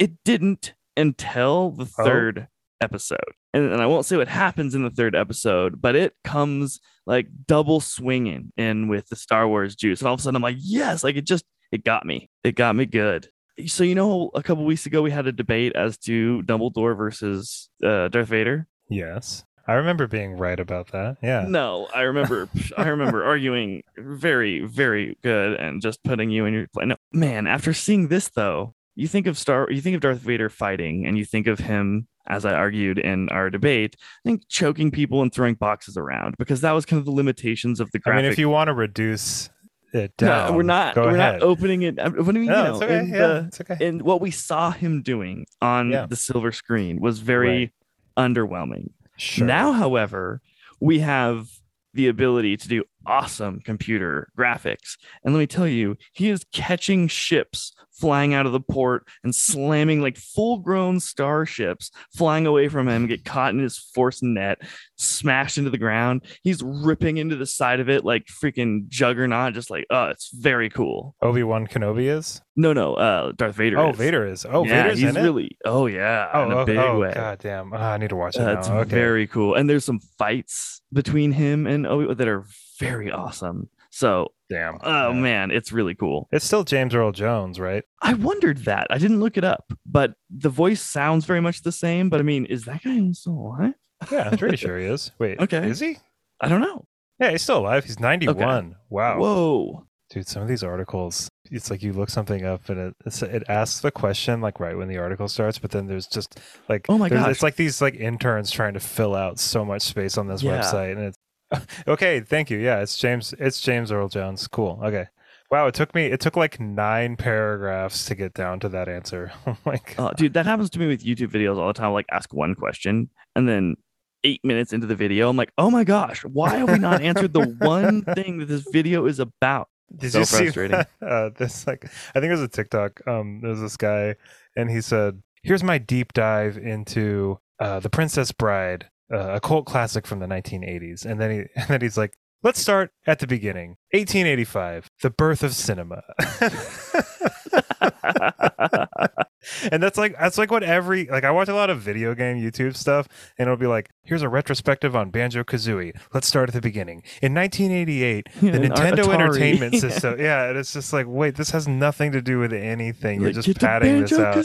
It 0.00 0.12
didn't 0.24 0.74
until 0.96 1.70
the 1.70 1.88
Oh. 1.98 2.04
third 2.04 2.48
episode. 2.80 3.18
And, 3.52 3.72
and 3.72 3.80
I 3.80 3.86
won't 3.86 4.06
say 4.06 4.16
what 4.16 4.28
happens 4.28 4.74
in 4.74 4.82
the 4.82 4.90
third 4.90 5.14
episode, 5.14 5.80
but 5.80 5.96
it 5.96 6.14
comes 6.24 6.80
like 7.06 7.28
double 7.46 7.80
swinging 7.80 8.52
in 8.56 8.88
with 8.88 9.08
the 9.08 9.16
Star 9.16 9.48
Wars 9.48 9.74
juice. 9.74 10.00
And 10.00 10.08
all 10.08 10.14
of 10.14 10.20
a 10.20 10.22
sudden 10.22 10.36
I'm 10.36 10.42
like, 10.42 10.58
yes, 10.58 11.02
like 11.02 11.16
it 11.16 11.26
just, 11.26 11.44
it 11.72 11.84
got 11.84 12.06
me. 12.06 12.30
It 12.44 12.54
got 12.54 12.76
me 12.76 12.86
good. 12.86 13.28
So, 13.66 13.82
you 13.82 13.94
know, 13.94 14.30
a 14.34 14.42
couple 14.42 14.64
weeks 14.64 14.86
ago 14.86 15.02
we 15.02 15.10
had 15.10 15.26
a 15.26 15.32
debate 15.32 15.74
as 15.74 15.98
to 15.98 16.42
Dumbledore 16.44 16.96
versus 16.96 17.68
uh, 17.84 18.08
Darth 18.08 18.28
Vader. 18.28 18.66
Yes. 18.88 19.44
I 19.66 19.74
remember 19.74 20.06
being 20.06 20.38
right 20.38 20.58
about 20.58 20.92
that. 20.92 21.18
Yeah. 21.22 21.44
No, 21.46 21.88
I 21.94 22.02
remember, 22.02 22.48
I 22.78 22.88
remember 22.88 23.22
arguing 23.24 23.82
very, 23.98 24.64
very 24.64 25.18
good 25.22 25.60
and 25.60 25.82
just 25.82 26.02
putting 26.04 26.30
you 26.30 26.46
in 26.46 26.54
your 26.54 26.68
place. 26.68 26.86
No, 26.86 26.96
man, 27.12 27.46
after 27.46 27.74
seeing 27.74 28.08
this 28.08 28.28
though, 28.28 28.74
you 28.98 29.06
think 29.06 29.26
of 29.28 29.38
Star, 29.38 29.68
you 29.70 29.80
think 29.80 29.94
of 29.94 30.00
Darth 30.00 30.18
Vader 30.18 30.48
fighting, 30.48 31.06
and 31.06 31.16
you 31.16 31.24
think 31.24 31.46
of 31.46 31.60
him, 31.60 32.08
as 32.28 32.44
I 32.44 32.52
argued 32.54 32.98
in 32.98 33.28
our 33.30 33.50
debate, 33.50 33.96
I 34.24 34.28
think 34.28 34.42
choking 34.48 34.90
people 34.90 35.22
and 35.22 35.32
throwing 35.32 35.54
boxes 35.54 35.96
around 35.96 36.36
because 36.38 36.60
that 36.60 36.72
was 36.72 36.84
kind 36.86 36.98
of 37.00 37.04
the 37.06 37.10
limitations 37.12 37.80
of 37.80 37.90
the 37.92 37.98
I 37.98 38.00
graphic. 38.00 38.22
mean, 38.24 38.32
if 38.32 38.38
you 38.38 38.48
want 38.48 38.68
to 38.68 38.74
reduce 38.74 39.50
it 39.94 40.12
No, 40.20 40.52
we're 40.52 40.62
not, 40.64 40.96
we're 40.96 41.08
ahead. 41.14 41.40
not 41.40 41.42
opening 41.42 41.82
it. 41.82 41.96
What 41.96 42.14
do 42.14 42.40
you 42.40 42.40
mean? 42.40 42.46
no, 42.46 42.56
you 42.58 42.64
know, 42.64 42.74
it's 42.74 42.82
okay. 42.82 43.06
Yeah, 43.10 43.18
the- 43.26 43.44
it's 43.48 43.60
okay. 43.62 43.86
and 43.86 44.02
what 44.02 44.20
we 44.20 44.30
saw 44.30 44.70
him 44.70 45.00
doing 45.02 45.46
on 45.62 45.90
Yeah. 45.90 46.04
the 46.06 46.16
silver 46.16 46.52
screen 46.52 47.00
was 47.00 47.20
very 47.20 47.72
underwhelming. 48.18 48.90
Sure. 49.16 49.46
Now, 49.46 49.72
however, 49.72 50.42
we 50.80 50.98
have 51.00 51.48
the 51.94 52.08
ability 52.08 52.56
to 52.58 52.68
do 52.68 52.84
awesome 53.08 53.60
computer 53.60 54.28
graphics. 54.38 54.96
And 55.24 55.34
let 55.34 55.40
me 55.40 55.46
tell 55.46 55.66
you, 55.66 55.96
he 56.12 56.28
is 56.28 56.44
catching 56.52 57.08
ships 57.08 57.74
flying 57.92 58.32
out 58.32 58.46
of 58.46 58.52
the 58.52 58.60
port 58.60 59.04
and 59.24 59.34
slamming 59.34 60.00
like 60.00 60.16
full 60.16 60.58
grown 60.58 61.00
starships 61.00 61.90
flying 62.16 62.46
away 62.46 62.68
from 62.68 62.88
him, 62.88 63.08
get 63.08 63.24
caught 63.24 63.52
in 63.52 63.58
his 63.58 63.76
force 63.76 64.22
net, 64.22 64.58
smashed 64.96 65.58
into 65.58 65.70
the 65.70 65.78
ground. 65.78 66.24
He's 66.44 66.62
ripping 66.62 67.16
into 67.16 67.34
the 67.34 67.46
side 67.46 67.80
of 67.80 67.88
it 67.88 68.04
like 68.04 68.26
freaking 68.26 68.86
juggernaut, 68.86 69.54
just 69.54 69.68
like, 69.68 69.84
oh, 69.90 70.06
it's 70.06 70.30
very 70.32 70.70
cool. 70.70 71.16
Obi 71.22 71.42
Wan 71.42 71.66
Kenobi 71.66 72.04
is. 72.08 72.40
No, 72.54 72.72
no, 72.72 72.94
uh, 72.94 73.32
Darth 73.32 73.56
Vader. 73.56 73.78
Oh, 73.78 73.90
is. 73.90 73.96
Vader 73.96 74.26
is. 74.26 74.46
Oh, 74.48 74.64
yeah, 74.64 74.82
Vader's 74.84 74.98
he's 75.00 75.08
in 75.10 75.16
it. 75.16 75.22
really. 75.22 75.56
Oh 75.64 75.86
yeah, 75.86 76.28
Oh, 76.32 76.44
in 76.44 76.52
a 76.52 76.56
oh, 76.58 76.64
big 76.64 76.78
oh 76.78 76.98
way. 77.00 77.12
god 77.14 77.38
damn! 77.40 77.72
Ah, 77.72 77.92
I 77.94 77.98
need 77.98 78.10
to 78.10 78.16
watch 78.16 78.36
it 78.36 78.42
Uh, 78.42 78.58
it's 78.58 78.68
okay. 78.68 78.88
very 78.90 79.26
cool. 79.26 79.54
And 79.54 79.68
there's 79.68 79.84
some 79.84 80.00
fights 80.18 80.82
between 80.92 81.32
him 81.32 81.66
and 81.66 81.84
Obi 81.86 82.14
that 82.14 82.28
are 82.28 82.44
very 82.78 83.10
awesome. 83.10 83.68
So, 83.90 84.32
damn. 84.50 84.78
oh 84.82 85.10
Yeah. 85.12 85.20
man, 85.20 85.50
it's 85.50 85.72
really 85.72 85.94
cool. 85.94 86.28
It's 86.30 86.44
still 86.44 86.62
James 86.64 86.94
Earl 86.94 87.12
Jones, 87.12 87.58
right? 87.58 87.84
I 88.02 88.14
wondered 88.14 88.58
that. 88.64 88.86
I 88.90 88.98
didn't 88.98 89.20
look 89.20 89.36
it 89.36 89.44
up, 89.44 89.72
but 89.86 90.14
the 90.30 90.50
voice 90.50 90.80
sounds 90.82 91.24
very 91.24 91.40
much 91.40 91.62
the 91.62 91.72
same. 91.72 92.10
But 92.10 92.20
I 92.20 92.22
mean, 92.22 92.44
is 92.46 92.64
that 92.66 92.82
guy 92.82 93.10
still 93.12 93.32
alive? 93.32 93.74
Yeah, 94.10 94.28
I'm 94.30 94.38
pretty 94.38 94.56
sure 94.64 94.78
he 94.78 94.84
is. 94.86 95.10
Wait, 95.18 95.40
Okay. 95.40 95.66
is 95.68 95.80
he? 95.80 95.96
I 96.40 96.48
don't 96.48 96.60
know. 96.60 96.84
Yeah, 97.18 97.30
he's 97.30 97.42
still 97.42 97.58
alive. 97.58 97.84
He's 97.84 97.98
91. 97.98 98.76
Wow. 98.90 99.18
Whoa. 99.18 99.84
Dude, 100.10 100.26
some 100.26 100.40
of 100.42 100.48
these 100.48 100.62
articles, 100.62 101.28
it's 101.50 101.70
like 101.70 101.82
you 101.82 101.92
look 101.92 102.08
something 102.08 102.42
up 102.44 102.68
and 102.70 102.78
it 102.78 102.94
it's, 103.04 103.20
it 103.22 103.42
asks 103.48 103.80
the 103.80 103.90
question 103.90 104.40
like 104.40 104.58
right 104.60 104.74
when 104.76 104.88
the 104.88 104.96
article 104.96 105.28
starts, 105.28 105.58
but 105.58 105.70
then 105.70 105.86
there's 105.86 106.06
just 106.06 106.40
like 106.68 106.86
Oh 106.88 106.96
my 106.96 107.10
god, 107.10 107.30
it's 107.30 107.42
like 107.42 107.56
these 107.56 107.82
like 107.82 107.94
interns 107.96 108.50
trying 108.50 108.72
to 108.72 108.80
fill 108.80 109.14
out 109.14 109.38
so 109.38 109.66
much 109.66 109.82
space 109.82 110.16
on 110.16 110.26
this 110.26 110.42
Yeah. 110.42 110.60
website, 110.62 110.92
and 110.92 111.00
it's 111.02 111.17
okay. 111.88 112.20
Thank 112.20 112.50
you. 112.50 112.58
Yeah, 112.58 112.80
it's 112.80 112.96
James. 112.96 113.34
It's 113.38 113.60
James 113.60 113.92
Earl 113.92 114.08
Jones. 114.08 114.46
Cool. 114.48 114.80
Okay. 114.82 115.06
Wow, 115.50 115.66
it 115.66 115.74
took 115.74 115.94
me 115.94 116.06
it 116.06 116.20
took 116.20 116.36
like 116.36 116.60
nine 116.60 117.16
paragraphs 117.16 118.04
to 118.06 118.14
get 118.14 118.34
down 118.34 118.60
to 118.60 118.68
that 118.70 118.88
answer. 118.88 119.32
Oh 119.46 119.56
my 119.64 119.80
god. 119.96 119.98
Oh, 119.98 120.12
dude, 120.16 120.34
that 120.34 120.44
happens 120.44 120.68
to 120.70 120.78
me 120.78 120.86
with 120.86 121.02
YouTube 121.02 121.30
videos 121.30 121.56
all 121.56 121.68
the 121.68 121.72
time. 121.72 121.92
Like 121.92 122.06
ask 122.12 122.34
one 122.34 122.54
question 122.54 123.08
and 123.34 123.48
then 123.48 123.76
eight 124.24 124.44
minutes 124.44 124.72
into 124.72 124.86
the 124.86 124.94
video, 124.94 125.28
I'm 125.28 125.36
like, 125.36 125.52
oh 125.56 125.70
my 125.70 125.84
gosh, 125.84 126.24
why 126.24 126.56
have 126.56 126.70
we 126.70 126.78
not 126.78 127.00
answered 127.00 127.32
the 127.32 127.46
one 127.60 128.02
thing 128.02 128.38
that 128.38 128.46
this 128.46 128.66
video 128.70 129.06
is 129.06 129.20
about? 129.20 129.68
Did 129.96 130.12
so 130.12 130.18
you 130.18 130.24
see 130.26 130.36
frustrating. 130.44 130.76
that? 130.76 130.90
Uh, 131.00 131.30
this 131.38 131.66
like 131.66 131.86
I 132.14 132.20
think 132.20 132.24
it 132.24 132.32
was 132.32 132.42
a 132.42 132.48
TikTok. 132.48 133.06
Um, 133.06 133.40
there's 133.42 133.60
this 133.60 133.76
guy, 133.78 134.16
and 134.54 134.70
he 134.70 134.82
said, 134.82 135.22
"Here's 135.42 135.64
my 135.64 135.78
deep 135.78 136.12
dive 136.12 136.58
into 136.58 137.38
uh, 137.58 137.80
the 137.80 137.88
Princess 137.88 138.32
Bride, 138.32 138.86
uh, 139.12 139.34
a 139.34 139.40
cult 139.40 139.66
classic 139.66 140.06
from 140.06 140.20
the 140.20 140.26
1980s." 140.26 141.04
And 141.04 141.20
then 141.20 141.30
he 141.30 141.38
and 141.60 141.68
then 141.68 141.80
he's 141.80 141.96
like, 141.96 142.14
"Let's 142.42 142.60
start 142.60 142.90
at 143.06 143.18
the 143.18 143.26
beginning, 143.26 143.76
1885, 143.92 144.88
the 145.02 145.10
birth 145.10 145.42
of 145.42 145.54
cinema." 145.54 146.02
and 149.70 149.82
that's 149.82 149.98
like 149.98 150.16
that's 150.18 150.38
like 150.38 150.50
what 150.50 150.62
every 150.62 151.06
like 151.06 151.24
I 151.24 151.30
watch 151.30 151.48
a 151.48 151.54
lot 151.54 151.70
of 151.70 151.80
video 151.80 152.14
game 152.14 152.36
YouTube 152.36 152.76
stuff, 152.76 153.08
and 153.38 153.46
it'll 153.46 153.56
be 153.56 153.66
like, 153.66 153.90
"Here's 154.04 154.22
a 154.22 154.28
retrospective 154.28 154.94
on 154.96 155.10
Banjo 155.10 155.44
Kazooie. 155.44 155.92
Let's 156.14 156.26
start 156.26 156.48
at 156.48 156.54
the 156.54 156.60
beginning. 156.60 157.02
In 157.22 157.34
1988, 157.34 158.28
the 158.40 158.46
Nintendo 158.50 159.04
Atari. 159.04 159.14
Entertainment 159.14 159.74
Yeah. 159.74 159.80
System." 159.88 160.20
Yeah, 160.20 160.48
and 160.48 160.58
it's 160.58 160.72
just 160.72 160.92
like, 160.92 161.06
wait, 161.08 161.36
this 161.36 161.50
has 161.50 161.66
nothing 161.68 162.12
to 162.12 162.22
do 162.22 162.38
with 162.38 162.52
anything. 162.52 163.20
You're 163.20 163.32
Like, 163.32 163.42
just 163.44 163.58
padding 163.60 164.00
this 164.02 164.12
out. 164.12 164.36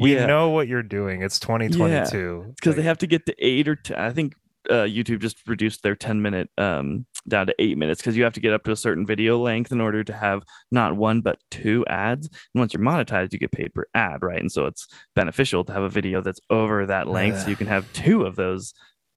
We 0.00 0.14
yeah. 0.14 0.26
know 0.26 0.50
what 0.50 0.68
you're 0.68 0.82
doing. 0.82 1.22
It's 1.22 1.38
2022. 1.38 2.52
because 2.56 2.74
they 2.76 2.82
Like, 2.82 2.86
have 2.86 2.98
to 2.98 3.06
get 3.06 3.26
to 3.26 3.34
eight 3.38 3.68
or 3.68 3.76
10. 3.76 3.96
I 3.96 4.12
think 4.12 4.34
uh, 4.70 4.84
YouTube 4.84 5.20
just 5.20 5.38
reduced 5.46 5.82
their 5.82 5.94
10 5.96 6.22
minute 6.22 6.48
um, 6.58 7.06
down 7.28 7.46
to 7.46 7.54
eight 7.58 7.78
minutes 7.78 8.00
because 8.00 8.16
you 8.16 8.24
have 8.24 8.32
to 8.34 8.40
get 8.40 8.52
up 8.52 8.64
to 8.64 8.72
a 8.72 8.76
certain 8.76 9.06
video 9.06 9.38
length 9.38 9.72
in 9.72 9.80
order 9.80 10.04
to 10.04 10.12
have 10.12 10.42
not 10.70 10.96
one 10.96 11.20
but 11.20 11.38
two 11.50 11.84
ads. 11.86 12.26
And 12.28 12.60
once 12.60 12.72
you're 12.72 12.82
monetized, 12.82 13.32
you 13.32 13.38
get 13.38 13.52
paid 13.52 13.74
per 13.74 13.86
ad, 13.94 14.22
right? 14.22 14.40
And 14.40 14.50
so 14.50 14.66
it's 14.66 14.86
beneficial 15.14 15.64
to 15.64 15.72
have 15.72 15.82
a 15.82 15.88
video 15.88 16.20
that's 16.20 16.40
over 16.50 16.86
that 16.86 17.08
length 17.08 17.42
so 17.42 17.50
you 17.50 17.56
can 17.56 17.66
have 17.66 17.92
two 17.92 18.22
of 18.24 18.36
those 18.36 18.72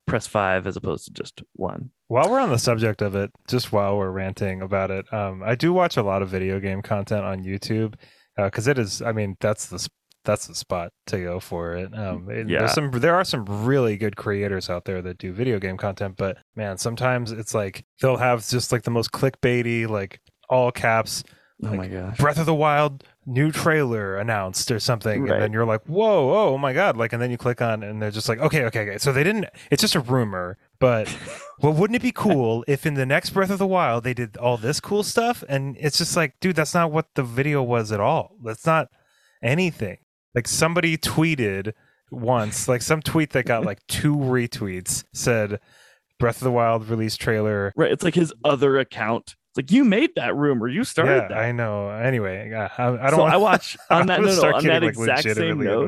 press 0.08 0.28
five 0.28 0.68
as 0.68 0.78
opposed 0.78 1.06
to 1.06 1.14
just 1.14 1.42
one. 1.54 1.90
While 2.08 2.30
we're 2.30 2.40
on 2.40 2.52
the 2.52 2.60
subject 2.60 3.02
of 3.02 3.16
it, 3.16 3.32
just 3.48 3.72
while 3.72 3.98
we're 3.98 4.12
ranting 4.12 4.62
about 4.62 4.92
it, 4.92 5.12
um, 5.12 5.42
I 5.44 5.56
do 5.56 5.74
watch 5.74 5.98
a 5.98 6.04
lot 6.04 6.22
of 6.22 6.30
video 6.30 6.60
game 6.60 6.82
content 6.82 7.26
on 7.26 7.44
YouTube 7.44 7.96
because 8.38 8.68
it 8.68 8.78
is. 8.78 9.02
I 9.02 9.12
mean, 9.12 9.38
that's 9.40 9.68
the 9.68 9.88
that's 10.26 10.48
the 10.48 10.56
spot 10.56 10.92
to 11.08 11.20
go 11.24 11.40
for 11.40 11.76
it. 11.76 11.94
Um, 11.98 12.30
Yeah. 12.30 12.60
there's 12.60 12.74
some 12.74 12.92
there 12.92 13.16
are 13.16 13.24
some 13.24 13.46
really 13.46 13.98
good 13.98 14.16
creators 14.16 14.70
out 14.70 14.86
there 14.86 15.02
that 15.02 15.18
do 15.18 15.32
video 15.32 15.60
game 15.60 15.78
content, 15.78 16.16
but 16.18 16.38
man, 16.56 16.78
sometimes 16.78 17.32
it's 17.32 17.54
like 17.54 17.86
they'll 18.02 18.18
have 18.18 18.46
just 18.48 18.72
like 18.72 18.84
the 18.84 18.92
most 18.92 19.12
clickbaity, 19.12 19.88
like 19.88 20.20
all 20.50 20.72
caps 20.72 21.24
Oh 21.64 21.70
Like, 21.70 21.78
my 21.78 21.88
gosh. 21.88 22.18
Breath 22.18 22.38
of 22.38 22.46
the 22.46 22.54
Wild 22.54 23.06
new 23.26 23.50
trailer 23.50 24.18
announced 24.18 24.70
or 24.72 24.80
something, 24.80 25.24
Right. 25.24 25.32
and 25.32 25.42
then 25.42 25.54
you're 25.54 25.66
like, 25.66 25.82
whoa, 25.86 26.36
oh 26.50 26.58
my 26.58 26.74
god! 26.74 26.98
Like, 26.98 27.14
and 27.14 27.22
then 27.22 27.32
you 27.32 27.38
click 27.38 27.62
on, 27.62 27.82
and 27.82 28.02
they're 28.02 28.12
just 28.12 28.28
like, 28.28 28.40
okay, 28.40 28.66
okay, 28.66 28.82
okay. 28.82 28.98
So 28.98 29.14
they 29.14 29.24
didn't. 29.24 29.46
It's 29.72 29.80
just 29.80 29.96
a 29.96 30.02
rumor, 30.02 30.58
but 30.82 31.08
well, 31.62 31.72
wouldn't 31.72 31.96
it 31.96 32.02
be 32.02 32.12
cool 32.12 32.66
if 32.68 32.86
in 32.86 32.96
the 32.96 33.06
next 33.06 33.30
Breath 33.30 33.50
of 33.52 33.58
the 33.58 33.66
Wild 33.66 34.04
they 34.04 34.14
did 34.14 34.36
all 34.36 34.58
this 34.58 34.82
cool 34.82 35.02
stuff? 35.02 35.46
And 35.48 35.78
it's 35.80 35.98
just 35.98 36.18
like, 36.18 36.34
dude, 36.42 36.58
that's 36.58 36.74
not 36.74 36.92
what 36.92 37.08
the 37.16 37.24
video 37.24 37.64
was 37.64 37.90
at 37.94 38.02
all. 38.02 38.36
That's 38.44 38.66
not 38.66 38.90
anything. 39.42 40.00
Like 40.36 40.48
somebody 40.48 40.98
tweeted 40.98 41.72
once, 42.12 42.68
like 42.68 42.82
some 42.82 43.02
tweet 43.02 43.32
that 43.32 43.46
got 43.46 43.66
like 43.66 43.80
two 43.88 44.16
retweets 44.16 45.06
said, 45.14 45.60
"Breath 46.20 46.38
of 46.38 46.44
the 46.44 46.52
Wild 46.52 46.88
release 46.90 47.16
trailer." 47.16 47.72
Right. 47.76 47.92
It's 47.92 48.04
like 48.04 48.16
his 48.16 48.34
other 48.44 48.78
account. 48.78 49.36
It's 49.52 49.58
like 49.58 49.72
you 49.72 49.86
made 49.86 50.12
that 50.18 50.36
rumor. 50.36 50.68
You 50.68 50.84
started 50.84 51.16
yeah, 51.16 51.28
that. 51.30 51.38
I 51.38 51.54
know. 51.54 51.90
Anyway, 51.90 52.54
I, 52.54 52.70
I 52.78 52.88
don't. 52.88 53.12
so 53.12 53.18
want, 53.20 53.34
I 53.34 53.38
watch 53.38 53.78
on 53.90 54.08
that 54.08 54.22
no, 54.22 54.28
no, 54.28 54.54
on 54.54 54.64
that 54.66 54.84
like, 54.84 54.90
exact 54.90 55.24
same 55.24 55.64
note. 55.64 55.84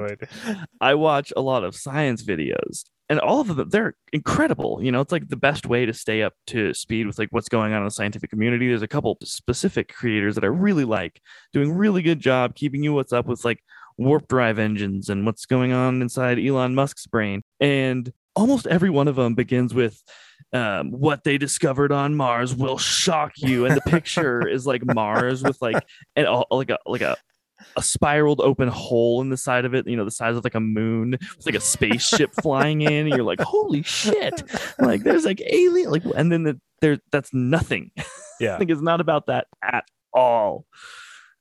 annoyed. 0.45 0.65
I 0.81 0.95
watch 0.95 1.33
a 1.35 1.41
lot 1.41 1.65
of 1.65 1.75
science 1.75 2.23
videos 2.23 2.85
and 3.09 3.19
all 3.19 3.39
of 3.39 3.55
them 3.55 3.69
they're 3.69 3.95
incredible. 4.11 4.79
You 4.81 4.91
know, 4.91 5.01
it's 5.01 5.11
like 5.11 5.27
the 5.29 5.37
best 5.37 5.65
way 5.65 5.85
to 5.85 5.93
stay 5.93 6.23
up 6.23 6.33
to 6.47 6.73
speed 6.73 7.07
with 7.07 7.17
like 7.17 7.29
what's 7.31 7.49
going 7.49 7.73
on 7.73 7.79
in 7.79 7.85
the 7.85 7.91
scientific 7.91 8.29
community. 8.29 8.67
There's 8.67 8.81
a 8.81 8.87
couple 8.87 9.17
specific 9.23 9.93
creators 9.93 10.35
that 10.35 10.43
I 10.43 10.47
really 10.47 10.85
like 10.85 11.21
doing 11.53 11.73
really 11.73 12.01
good 12.01 12.19
job 12.19 12.55
keeping 12.55 12.83
you 12.83 12.93
what's 12.93 13.13
up 13.13 13.27
with 13.27 13.45
like 13.45 13.63
warp 13.97 14.27
drive 14.27 14.59
engines 14.59 15.09
and 15.09 15.25
what's 15.25 15.45
going 15.45 15.73
on 15.73 16.01
inside 16.01 16.39
Elon 16.39 16.75
Musk's 16.75 17.07
brain. 17.07 17.41
And 17.59 18.11
almost 18.35 18.67
every 18.67 18.89
one 18.89 19.07
of 19.07 19.15
them 19.15 19.35
begins 19.35 19.73
with 19.73 20.01
um, 20.53 20.91
what 20.91 21.23
they 21.23 21.37
discovered 21.37 21.91
on 21.91 22.15
Mars 22.15 22.55
will 22.55 22.77
shock 22.77 23.33
you. 23.37 23.65
And 23.65 23.75
the 23.75 23.81
picture 23.81 24.47
is 24.49 24.65
like 24.65 24.85
Mars 24.85 25.43
with 25.43 25.61
like 25.61 25.83
and 26.15 26.27
all 26.27 26.45
like 26.51 26.69
a 26.69 26.77
like 26.85 27.01
a 27.01 27.17
a 27.75 27.81
spiraled 27.81 28.39
open 28.39 28.67
hole 28.67 29.21
in 29.21 29.29
the 29.29 29.37
side 29.37 29.65
of 29.65 29.73
it, 29.73 29.87
you 29.87 29.95
know, 29.95 30.05
the 30.05 30.11
size 30.11 30.35
of 30.35 30.43
like 30.43 30.55
a 30.55 30.59
moon. 30.59 31.15
It's 31.15 31.45
like 31.45 31.55
a 31.55 31.59
spaceship 31.59 32.31
flying 32.41 32.81
in, 32.81 33.07
and 33.07 33.09
you're 33.09 33.23
like, 33.23 33.41
holy 33.41 33.81
shit! 33.83 34.43
Like 34.79 35.03
there's 35.03 35.25
like 35.25 35.41
alien, 35.41 35.91
like, 35.91 36.03
and 36.15 36.31
then 36.31 36.43
the, 36.43 36.59
there 36.81 36.99
that's 37.11 37.33
nothing. 37.33 37.91
I 37.97 38.03
Yeah, 38.39 38.57
think 38.59 38.71
it's 38.71 38.81
not 38.81 39.01
about 39.01 39.27
that 39.27 39.47
at 39.61 39.85
all. 40.13 40.65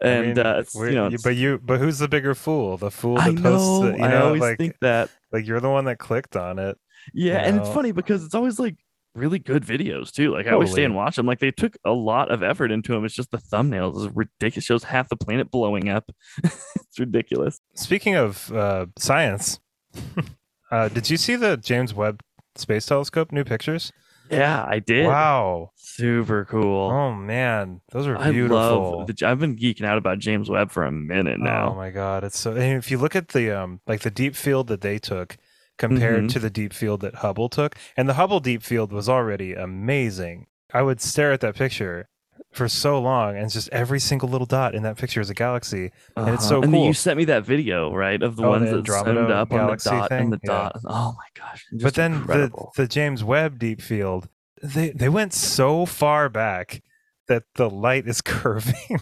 I 0.03 0.09
and 0.09 0.27
mean, 0.29 0.39
uh, 0.39 0.57
it's, 0.61 0.75
you 0.75 0.91
know, 0.93 1.07
it's- 1.07 1.23
but 1.23 1.37
you, 1.37 1.59
but 1.65 1.79
who's 1.81 1.99
the 1.99 2.09
bigger 2.09 2.35
fool? 2.35 2.77
The 2.77 2.91
fool 2.91 3.19
I 3.19 3.31
that 3.31 3.43
posts, 3.43 3.69
know, 3.81 3.91
the, 3.93 3.99
you 3.99 4.05
I 4.05 4.11
know, 4.11 4.27
always 4.27 4.41
like, 4.43 4.59
think 4.59 4.77
that. 4.81 5.11
like 5.33 5.47
you're 5.47 5.61
the 5.61 5.71
one 5.71 5.87
that 5.87 5.99
clicked 5.99 6.37
on 6.37 6.59
it. 6.59 6.77
Yeah, 7.15 7.37
and 7.39 7.59
it's 7.59 7.69
funny 7.71 7.93
because 7.93 8.25
it's 8.25 8.35
always 8.35 8.59
like 8.59 8.77
really 9.15 9.39
good 9.39 9.65
videos 9.65 10.11
too. 10.13 10.33
Like 10.35 10.47
I 10.47 10.51
always 10.51 10.73
stay 10.73 10.85
and 10.85 10.95
watch 10.95 11.17
them. 11.17 11.25
Like 11.25 11.39
they 11.39 11.51
took 11.53 11.77
a 11.85 11.93
lot 11.93 12.31
of 12.31 12.43
effort 12.43 12.71
into 12.71 12.93
them. 12.93 13.05
It's 13.05 13.15
just 13.15 13.31
the 13.31 13.39
thumbnails 13.39 13.97
is 14.05 14.11
ridiculous. 14.15 14.65
Shows 14.65 14.85
half 14.85 15.09
the 15.09 15.17
planet 15.17 15.51
blowing 15.51 15.89
up. 15.89 16.11
it's 16.45 16.99
ridiculous. 16.99 17.59
Speaking 17.75 18.17
of 18.17 18.53
uh, 18.53 18.87
science, 18.99 19.61
uh, 20.71 20.89
did 20.89 21.09
you 21.11 21.17
see 21.17 21.37
the 21.37 21.57
James 21.57 21.95
Webb 21.95 22.23
Space 22.57 22.87
Telescope 22.87 23.33
new 23.33 23.45
pictures? 23.45 23.93
Yeah, 24.31 24.65
I 24.69 24.79
did. 24.81 25.07
Wow. 25.07 25.71
Super 25.77 26.45
cool. 26.45 26.91
Oh 26.91 27.13
man, 27.15 27.81
those 27.91 28.07
are 28.07 28.17
I 28.19 28.31
beautiful. 28.33 28.99
love. 29.01 29.07
The, 29.07 29.27
I've 29.27 29.39
been 29.39 29.57
geeking 29.57 29.85
out 29.85 29.99
about 29.99 30.19
James 30.19 30.49
Webb 30.51 30.71
for 30.71 30.85
a 30.85 30.93
minute 30.93 31.41
now. 31.41 31.71
Oh 31.73 31.75
my 31.75 31.91
god, 31.91 32.25
it's 32.25 32.39
so. 32.39 32.53
And 32.53 32.79
if 32.79 32.91
you 32.91 32.99
look 32.99 33.17
at 33.17 33.29
the 33.29 33.51
um, 33.51 33.81
like 33.87 34.01
the 34.01 34.11
deep 34.11 34.35
field 34.37 34.67
that 34.69 34.81
they 34.83 34.99
took 34.99 35.37
compared 35.79 36.25
Mhm. 36.25 36.33
to 36.33 36.39
the 36.39 36.51
deep 36.51 36.73
field 36.73 37.01
that 37.03 37.17
Hubble 37.17 37.49
took, 37.49 37.77
and 37.97 38.09
the 38.09 38.15
Hubble 38.15 38.41
deep 38.41 38.63
field 38.63 38.93
was 38.93 39.09
already 39.09 39.55
amazing. 39.55 40.47
I 40.75 40.83
would 40.83 41.01
stare 41.01 41.33
at 41.33 41.41
that 41.41 41.55
picture 41.55 42.09
for 42.57 42.69
so 42.69 42.99
long, 43.01 43.37
and 43.37 43.45
it's 43.45 43.55
just 43.55 43.69
every 43.71 44.01
single 44.01 44.29
little 44.29 44.47
dot 44.47 44.75
in 44.75 44.83
that 44.83 44.97
picture 44.97 45.21
is 45.21 45.31
a 45.31 45.35
galaxy. 45.35 45.93
and 46.17 46.29
it's 46.31 46.45
Uh-huh. 46.45 46.49
so 46.49 46.63
And 46.63 46.73
then 46.75 46.83
you 46.83 46.93
sent 46.95 47.17
me 47.19 47.25
that 47.27 47.45
video, 47.45 47.93
right, 47.95 48.23
of 48.23 48.37
the 48.37 48.43
Oh, 48.45 48.49
ones 48.51 48.71
the 48.71 48.79
that 48.83 48.87
zoomed 49.05 49.31
up 49.31 49.53
on 49.53 49.67
the 49.67 49.77
dot 49.77 50.09
thing? 50.11 50.19
and 50.25 50.33
the 50.33 50.41
Yeah. 50.43 50.49
dot. 50.73 50.81
Oh 50.85 51.15
my 51.17 51.27
gosh! 51.35 51.65
but 51.83 51.95
then 51.95 52.15
incredible. 52.15 52.73
the 52.75 52.83
the 52.83 52.89
James 52.89 53.23
Webb 53.23 53.59
deep 53.59 53.81
field, 53.81 54.29
they 54.63 54.91
they 54.91 55.09
went 55.09 55.33
so 55.35 55.87
far 55.87 56.29
back 56.29 56.83
that 57.29 57.43
the 57.57 57.69
light 57.69 58.07
is 58.09 58.21
curving. 58.35 59.01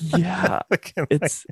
yeah, 0.00 0.60
Like, 0.70 0.92
and, 0.96 1.06
like, 1.10 1.22
it's 1.22 1.46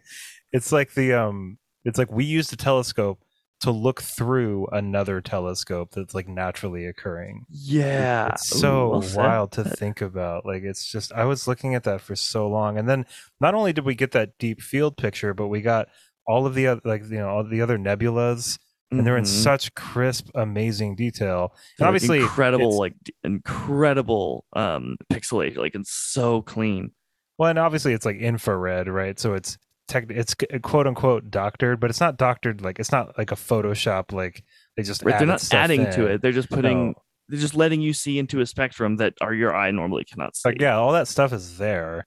it's 0.52 0.72
like 0.72 0.94
the 0.94 1.12
um 1.12 1.58
it's 1.84 1.98
like 1.98 2.10
we 2.10 2.24
used 2.24 2.52
a 2.52 2.56
telescope 2.56 3.20
to 3.64 3.70
look 3.70 4.00
through 4.02 4.66
another 4.72 5.20
telescope 5.20 5.90
that's 5.92 6.14
like 6.14 6.28
naturally 6.28 6.86
occurring 6.86 7.44
yeah. 7.50 8.28
it's 8.32 8.54
Ooh, 8.54 8.58
so 8.58 8.88
well 8.90 9.02
wild 9.16 9.52
to 9.52 9.64
think 9.64 10.00
about 10.00 10.46
like 10.46 10.62
it's 10.62 10.90
just 10.90 11.12
i 11.12 11.24
was 11.24 11.46
looking 11.48 11.74
at 11.74 11.84
that 11.84 12.00
for 12.00 12.14
so 12.16 12.48
long 12.48 12.78
and 12.78 12.88
then 12.88 13.04
not 13.40 13.54
only 13.54 13.72
did 13.72 13.84
we 13.84 13.94
get 13.94 14.12
that 14.12 14.38
deep 14.38 14.60
field 14.62 14.96
picture 14.96 15.34
but 15.34 15.48
we 15.48 15.60
got 15.60 15.88
all 16.26 16.46
of 16.46 16.54
the 16.54 16.66
other 16.66 16.80
like 16.84 17.02
you 17.10 17.18
know 17.18 17.28
all 17.28 17.44
the 17.44 17.60
other 17.60 17.76
nebulas 17.78 18.58
and 18.90 19.04
they're 19.06 19.16
in 19.16 19.24
Mhm. 19.24 19.42
such 19.42 19.74
crisp 19.74 20.28
amazing 20.34 20.94
detail 20.94 21.52
and 21.78 21.80
like, 21.80 21.88
obviously 21.88 22.20
incredible, 22.20 22.78
like 22.78 22.94
incredible 23.24 24.44
um 24.54 24.96
pixelation, 25.12 25.56
like 25.56 25.74
it's 25.74 25.92
so 25.92 26.42
clean. 26.42 26.90
well 27.38 27.50
and 27.50 27.58
obviously 27.58 27.92
it's 27.92 28.06
like 28.06 28.16
infrared 28.16 28.88
right 28.88 29.18
so 29.18 29.34
it's 29.34 29.58
tech 29.86 30.06
it's 30.08 30.34
quote 30.62 30.86
unquote 30.86 31.30
doctored 31.30 31.78
but 31.78 31.90
it's 31.90 32.00
not 32.00 32.16
doctored 32.16 32.62
like 32.62 32.78
it's 32.78 32.90
not 32.90 33.16
like 33.18 33.30
a 33.32 33.36
photoshop 33.36 34.12
like 34.12 34.42
they 34.76 34.82
just 34.82 35.02
Right? 35.02 35.18
They're 35.18 35.26
not 35.26 35.52
adding 35.52 35.90
to 35.92 36.06
it. 36.06 36.22
They're 36.22 36.32
just 36.32 36.50
putting. 36.50 36.88
No. 36.88 36.94
They're 37.28 37.40
just 37.40 37.54
letting 37.54 37.80
you 37.80 37.92
see 37.94 38.18
into 38.18 38.40
a 38.40 38.46
spectrum 38.46 38.96
that 38.96 39.14
our 39.20 39.32
your 39.32 39.54
eye 39.54 39.70
normally 39.70 40.04
cannot 40.04 40.36
see. 40.36 40.50
like 40.50 40.60
yeah 40.60 40.76
all 40.76 40.92
that 40.92 41.08
stuff 41.08 41.32
is 41.32 41.56
there 41.56 42.06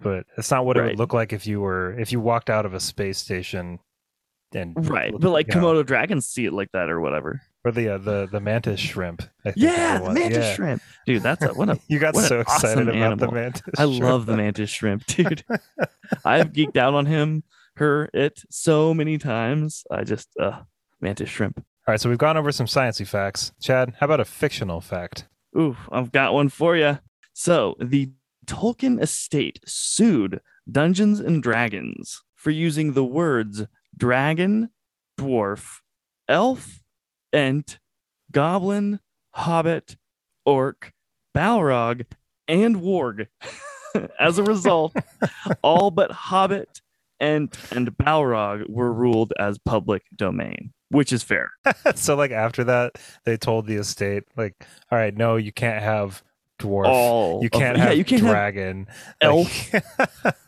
but 0.00 0.26
it's 0.36 0.50
not 0.50 0.66
what 0.66 0.76
it 0.76 0.82
would 0.82 0.98
look 0.98 1.14
like 1.14 1.32
if 1.32 1.46
you 1.46 1.60
were 1.60 1.98
if 1.98 2.12
you 2.12 2.20
walked 2.20 2.50
out 2.50 2.66
of 2.66 2.74
a 2.74 2.80
space 2.80 3.18
station 3.18 3.78
and 4.54 4.74
Right, 4.88 5.12
but 5.12 5.30
like 5.30 5.52
you 5.52 5.60
know, 5.60 5.74
Komodo 5.74 5.86
dragons 5.86 6.26
see 6.26 6.46
it 6.46 6.52
like 6.52 6.70
that 6.72 6.88
or 6.88 7.00
whatever. 7.00 7.42
Or 7.64 7.72
the 7.72 7.94
uh, 7.94 7.98
the 7.98 8.28
the 8.30 8.40
mantis 8.40 8.80
shrimp 8.80 9.22
I 9.44 9.50
think 9.52 9.56
Yeah, 9.58 9.98
the 9.98 10.04
the 10.08 10.14
mantis 10.14 10.38
Yeah. 10.44 10.54
shrimp, 10.54 10.82
dude. 11.06 11.22
That's 11.22 11.44
a 11.44 11.54
what 11.54 11.68
a 11.68 11.78
you 11.88 11.98
got 11.98 12.16
so 12.16 12.40
excited 12.40 12.88
awesome 12.88 12.88
about 12.88 13.18
the 13.18 13.26
animal. 13.26 13.30
mantis 13.32 13.62
I 13.78 13.82
shrimp. 13.84 14.00
love 14.02 14.26
the 14.26 14.36
mantis 14.36 14.70
shrimp, 14.70 15.06
dude. 15.06 15.44
I've 16.24 16.52
geeked 16.52 16.76
out 16.76 16.94
on 16.94 17.06
him, 17.06 17.42
her, 17.76 18.08
it 18.14 18.40
so 18.50 18.94
many 18.94 19.18
times. 19.18 19.84
I 19.90 20.04
just 20.04 20.28
uh 20.40 20.60
mantis 21.00 21.28
shrimp. 21.28 21.58
all 21.58 21.92
right 21.92 22.00
so 22.00 22.08
we've 22.08 22.18
gone 22.18 22.36
over 22.36 22.50
some 22.52 22.66
sciencey 22.66 23.06
facts 23.06 23.52
chad 23.60 23.94
how 24.00 24.04
about 24.06 24.20
a 24.20 24.24
fictional 24.24 24.80
fact 24.80 25.26
Ooh, 25.56 25.76
I've 25.90 26.12
got 26.12 26.34
one 26.34 26.48
for 26.50 26.76
you. 26.76 26.98
So 27.32 27.74
the 27.80 28.10
Tolkien 28.46 29.00
estate 29.02 29.60
sued 29.66 30.40
Dungeons 30.70 31.20
and 31.20 31.42
Dragons 31.42 32.20
for 32.34 32.50
using 32.50 32.92
the 32.92 33.04
words 33.04 33.64
dragon, 33.96 34.70
dwarf, 35.18 35.78
elf, 36.28 36.80
ent, 37.32 37.78
goblin, 38.32 39.00
hobbit, 39.32 39.96
orc, 40.44 40.92
balrog, 41.36 42.04
and 42.46 42.76
warg. 42.76 43.26
As 44.20 44.38
a 44.38 44.42
result, 44.42 44.94
all 45.62 45.90
but 45.90 46.10
hobbit, 46.12 46.82
ent, 47.20 47.58
and 47.72 47.88
balrog 47.96 48.68
were 48.68 48.92
ruled 48.92 49.32
as 49.38 49.58
public 49.58 50.02
domain, 50.14 50.72
which 50.90 51.12
is 51.12 51.22
fair. 51.22 51.50
so 51.94 52.14
like 52.14 52.30
after 52.30 52.62
that 52.64 52.92
they 53.24 53.36
told 53.36 53.66
the 53.66 53.76
estate 53.76 54.24
like 54.36 54.54
all 54.92 54.98
right 54.98 55.16
no 55.16 55.36
you 55.36 55.52
can't 55.52 55.82
have 55.82 56.22
dwarf 56.60 56.86
All 56.86 57.42
you 57.42 57.50
can't 57.50 57.76
yeah, 57.78 57.84
have 57.86 57.96
you 57.96 58.04
can't 58.04 58.22
have 58.22 58.30
dragon 58.30 58.86
elf. 59.20 59.72
Like- 59.72 59.84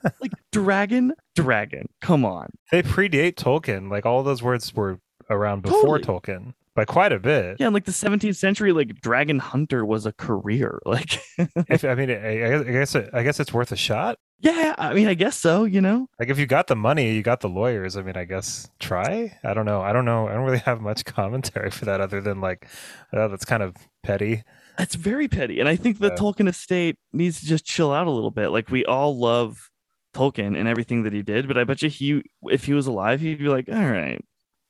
like 0.20 0.32
dragon, 0.52 1.14
dragon. 1.34 1.88
Come 2.00 2.24
on. 2.24 2.50
they 2.70 2.82
predate 2.82 3.34
tolkien 3.34 3.90
like 3.90 4.04
all 4.06 4.22
those 4.22 4.42
words 4.42 4.74
were 4.74 5.00
around 5.30 5.62
before 5.62 5.98
Totally. 5.98 6.20
tolkien 6.20 6.54
by 6.76 6.84
quite 6.84 7.12
a 7.12 7.18
bit 7.18 7.56
Yeah, 7.58 7.68
like 7.68 7.84
the 7.84 7.92
17th 7.92 8.36
century, 8.36 8.72
like 8.72 9.00
dragon 9.00 9.38
hunter 9.38 9.84
was 9.84 10.06
a 10.06 10.12
career. 10.12 10.80
Like, 10.86 11.20
if 11.68 11.84
I 11.84 11.94
mean, 11.94 12.10
I, 12.10 12.60
I 12.60 12.62
guess 12.64 12.94
it, 12.94 13.10
I 13.12 13.22
guess 13.22 13.40
it's 13.40 13.52
worth 13.52 13.72
a 13.72 13.76
shot. 13.76 14.18
yeah, 14.38 14.74
I 14.78 14.94
mean, 14.94 15.08
I 15.08 15.14
guess 15.14 15.36
so. 15.36 15.64
You 15.64 15.80
know, 15.80 16.06
Like 16.18 16.28
if 16.28 16.38
you 16.38 16.46
got 16.46 16.66
the 16.68 16.76
money, 16.76 17.12
you 17.14 17.22
got 17.22 17.40
the 17.40 17.48
lawyers. 17.48 17.96
I 17.96 18.02
mean, 18.02 18.16
I 18.16 18.24
guess 18.24 18.68
try. 18.78 19.36
I 19.44 19.54
don't 19.54 19.66
know. 19.66 19.80
I 19.82 19.92
don't 19.92 20.04
know. 20.04 20.28
I 20.28 20.32
don't 20.34 20.44
really 20.44 20.58
have 20.70 20.80
much 20.80 21.04
commentary 21.04 21.70
for 21.70 21.84
that 21.86 22.00
other 22.00 22.20
than 22.20 22.40
like, 22.40 22.66
oh, 23.12 23.28
that's 23.28 23.44
kind 23.44 23.62
of 23.62 23.74
petty. 24.02 24.42
that's 24.78 24.94
very 24.94 25.28
petty, 25.28 25.60
and 25.60 25.68
I 25.68 25.76
think 25.76 25.98
the 25.98 26.08
Yeah. 26.08 26.14
Tolkien 26.16 26.48
estate 26.48 26.96
needs 27.12 27.40
to 27.40 27.46
just 27.46 27.64
chill 27.64 27.92
out 27.92 28.06
a 28.06 28.10
little 28.10 28.30
bit. 28.30 28.48
Like, 28.48 28.70
we 28.70 28.84
all 28.84 29.18
love 29.18 29.68
Tolkien 30.14 30.58
and 30.58 30.66
everything 30.66 31.02
that 31.04 31.12
he 31.12 31.22
did, 31.22 31.46
but 31.48 31.56
I 31.58 31.64
bet 31.64 31.82
you 31.82 31.88
he, 31.90 32.22
if 32.44 32.64
he 32.64 32.72
was 32.72 32.86
alive, 32.86 33.20
he'd 33.20 33.38
be 33.38 33.48
like, 33.48 33.68
all 33.68 33.74
right, 33.90 34.20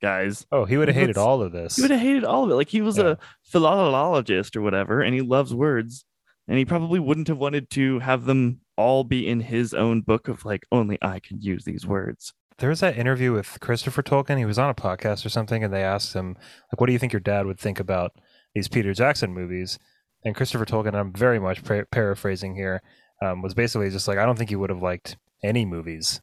guys. 0.00 0.46
Oh, 0.52 0.64
he 0.64 0.76
would 0.76 0.88
have 0.88 0.96
hated 0.96 1.16
all 1.18 1.42
of 1.42 1.52
this. 1.52 1.76
He 1.76 1.82
would 1.82 1.90
have 1.90 2.00
hated 2.00 2.24
all 2.24 2.44
of 2.44 2.50
it. 2.50 2.54
Like 2.54 2.68
he 2.68 2.80
was 2.80 2.98
Yeah. 2.98 3.10
a 3.12 3.16
philologist 3.44 4.56
or 4.56 4.62
whatever, 4.62 5.00
and 5.02 5.14
he 5.14 5.20
loves 5.20 5.54
words, 5.54 6.04
and 6.48 6.58
he 6.58 6.64
probably 6.64 6.98
wouldn't 7.00 7.28
have 7.28 7.38
wanted 7.38 7.70
to 7.70 7.98
have 8.00 8.24
them 8.24 8.60
all 8.76 9.04
be 9.04 9.26
in 9.28 9.40
his 9.40 9.74
own 9.74 10.00
book 10.00 10.28
of 10.28 10.44
like 10.44 10.64
only 10.72 10.98
I 11.02 11.18
can 11.20 11.40
use 11.40 11.64
these 11.64 11.86
words. 11.86 12.32
There 12.58 12.68
was 12.70 12.80
that 12.80 12.98
interview 12.98 13.32
with 13.32 13.58
Christopher 13.60 14.02
Tolkien. 14.02 14.36
He 14.38 14.44
was 14.44 14.58
on 14.58 14.68
a 14.70 14.74
podcast 14.74 15.24
or 15.24 15.30
something, 15.30 15.64
and 15.64 15.72
they 15.72 15.82
asked 15.82 16.12
him, 16.12 16.36
like, 16.70 16.80
what 16.80 16.86
do 16.88 16.92
you 16.92 16.98
think 16.98 17.12
your 17.12 17.20
dad 17.20 17.46
would 17.46 17.58
think 17.58 17.80
about 17.80 18.12
these 18.54 18.68
Peter 18.68 18.92
Jackson 18.92 19.32
movies? 19.32 19.78
And 20.24 20.34
Christopher 20.34 20.66
Tolkien, 20.66 20.94
I'm 20.94 21.12
very 21.14 21.38
much 21.38 21.64
par- 21.64 21.86
paraphrasing 21.90 22.54
here, 22.54 22.82
um, 23.22 23.40
was 23.40 23.54
basically 23.54 23.88
just 23.88 24.06
like, 24.06 24.18
I 24.18 24.26
don't 24.26 24.36
think 24.36 24.50
he 24.50 24.56
would 24.56 24.68
have 24.68 24.82
liked 24.82 25.16
any 25.42 25.64
movies 25.64 26.20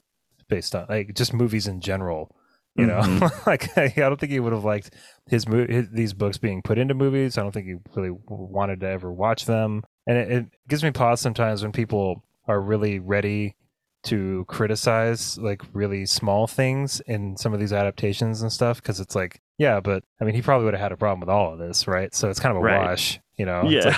based 0.48 0.76
on 0.76 0.86
like 0.90 1.16
just 1.16 1.34
movies 1.34 1.66
in 1.66 1.82
general. 1.82 2.36
You 2.78 2.86
know, 2.86 3.00
Mhm. 3.02 3.46
like 3.48 3.78
I 3.78 3.88
don't 3.96 4.20
think 4.20 4.32
he 4.32 4.40
would 4.40 4.54
have 4.54 4.64
liked 4.64 4.94
his, 5.28 5.48
mo- 5.48 5.66
his 5.68 5.90
these 5.92 6.14
books 6.14 6.38
being 6.38 6.62
put 6.62 6.78
into 6.78 6.94
movies. 6.94 7.38
I 7.38 7.42
don't 7.42 7.52
think 7.52 7.66
he 7.68 7.76
really 7.96 8.16
wanted 8.28 8.82
to 8.82 8.88
ever 8.88 9.12
watch 9.12 9.46
them. 9.46 9.84
And 10.06 10.18
it, 10.18 10.32
it 10.32 10.46
gives 10.68 10.84
me 10.84 10.92
pause 10.92 11.20
sometimes 11.20 11.64
when 11.64 11.72
people 11.72 12.24
are 12.48 12.62
really 12.62 13.00
ready 13.00 13.56
to 14.04 14.46
criticize 14.48 15.38
like 15.40 15.62
really 15.74 16.06
small 16.06 16.46
things 16.48 17.02
in 17.08 17.36
some 17.36 17.54
of 17.54 17.60
these 17.60 17.74
adaptations 17.74 18.42
and 18.42 18.52
stuff 18.54 18.82
because 18.82 19.00
it's 19.00 19.16
like 19.16 19.42
yeah 19.58 19.80
but 19.80 20.04
i 20.22 20.24
mean 20.24 20.36
he 20.36 20.42
probably 20.42 20.64
would 20.66 20.76
have 20.76 20.82
had 20.82 20.92
a 20.92 20.98
problem 20.98 21.20
with 21.20 21.28
all 21.30 21.52
of 21.52 21.60
this 21.60 21.88
right 21.88 22.14
so 22.14 22.30
it's 22.30 22.40
kind 22.40 22.56
of 22.56 22.62
a 22.62 22.64
Right. 22.64 22.80
wash 22.80 23.20
you 23.38 23.46
know 23.46 23.64
It's 23.66 23.86
yeah. 23.86 23.98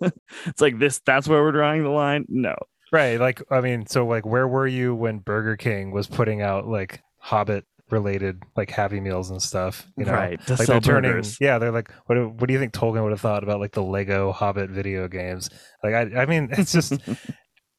like- 0.00 0.12
it's 0.46 0.60
like 0.60 0.78
this 0.80 1.00
that's 1.06 1.28
where 1.28 1.42
we're 1.42 1.52
drawing 1.52 1.84
the 1.84 1.90
line. 1.90 2.26
No. 2.28 2.54
right 2.92 3.18
like 3.20 3.40
i 3.52 3.60
mean 3.60 3.86
so 3.86 4.04
like 4.04 4.26
where 4.26 4.48
were 4.48 4.66
you 4.66 4.94
when 4.96 5.18
burger 5.20 5.56
king 5.56 5.92
was 5.92 6.06
putting 6.08 6.42
out 6.42 6.66
like 6.66 7.00
hobbit 7.18 7.64
related 7.92 8.42
like 8.56 8.70
happy 8.70 9.00
meals 9.00 9.30
and 9.30 9.42
stuff 9.42 9.86
you 9.96 10.04
know 10.04 10.12
right. 10.12 10.44
To 10.46 10.56
like 10.56 10.66
they're 10.66 10.80
turning 10.80 11.12
burgers. 11.12 11.38
yeah 11.40 11.58
they're 11.58 11.72
like 11.72 11.92
what 12.06 12.14
do, 12.14 12.28
what 12.28 12.46
do 12.46 12.52
you 12.52 12.60
think 12.60 12.72
tolkien 12.72 13.02
would 13.02 13.12
have 13.12 13.20
thought 13.20 13.42
about 13.42 13.60
like 13.60 13.72
the 13.72 13.82
lego 13.82 14.32
hobbit 14.32 14.70
video 14.70 15.08
games 15.08 15.50
like 15.82 15.94
i 15.94 16.22
i 16.22 16.26
mean 16.26 16.48
it's 16.52 16.72
just 16.72 16.94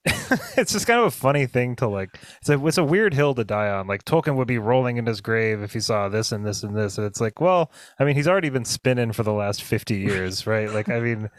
it's 0.57 0.71
just 0.73 0.87
kind 0.87 0.99
of 0.99 1.05
a 1.05 1.11
funny 1.11 1.45
thing 1.45 1.75
to 1.75 1.87
like 1.87 2.09
it's 2.39 2.49
a, 2.49 2.65
it's 2.65 2.79
a 2.79 2.83
weird 2.83 3.13
hill 3.13 3.35
to 3.35 3.43
die 3.43 3.69
on 3.69 3.85
like 3.85 4.03
tolkien 4.03 4.35
would 4.35 4.47
be 4.47 4.57
rolling 4.57 4.97
in 4.97 5.05
his 5.05 5.21
grave 5.21 5.61
if 5.61 5.73
he 5.73 5.79
saw 5.79 6.09
this 6.09 6.31
and 6.31 6.43
this 6.43 6.63
and 6.63 6.75
this 6.75 6.97
and 6.97 7.05
it's 7.05 7.21
like 7.21 7.39
well 7.39 7.71
i 7.99 8.03
mean 8.03 8.15
he's 8.15 8.27
already 8.27 8.49
been 8.49 8.65
spinning 8.65 9.11
for 9.11 9.21
the 9.21 9.31
last 9.31 9.61
50 9.61 9.95
years 9.95 10.47
right 10.47 10.73
like 10.73 10.89
i 10.89 10.99
mean 10.99 11.29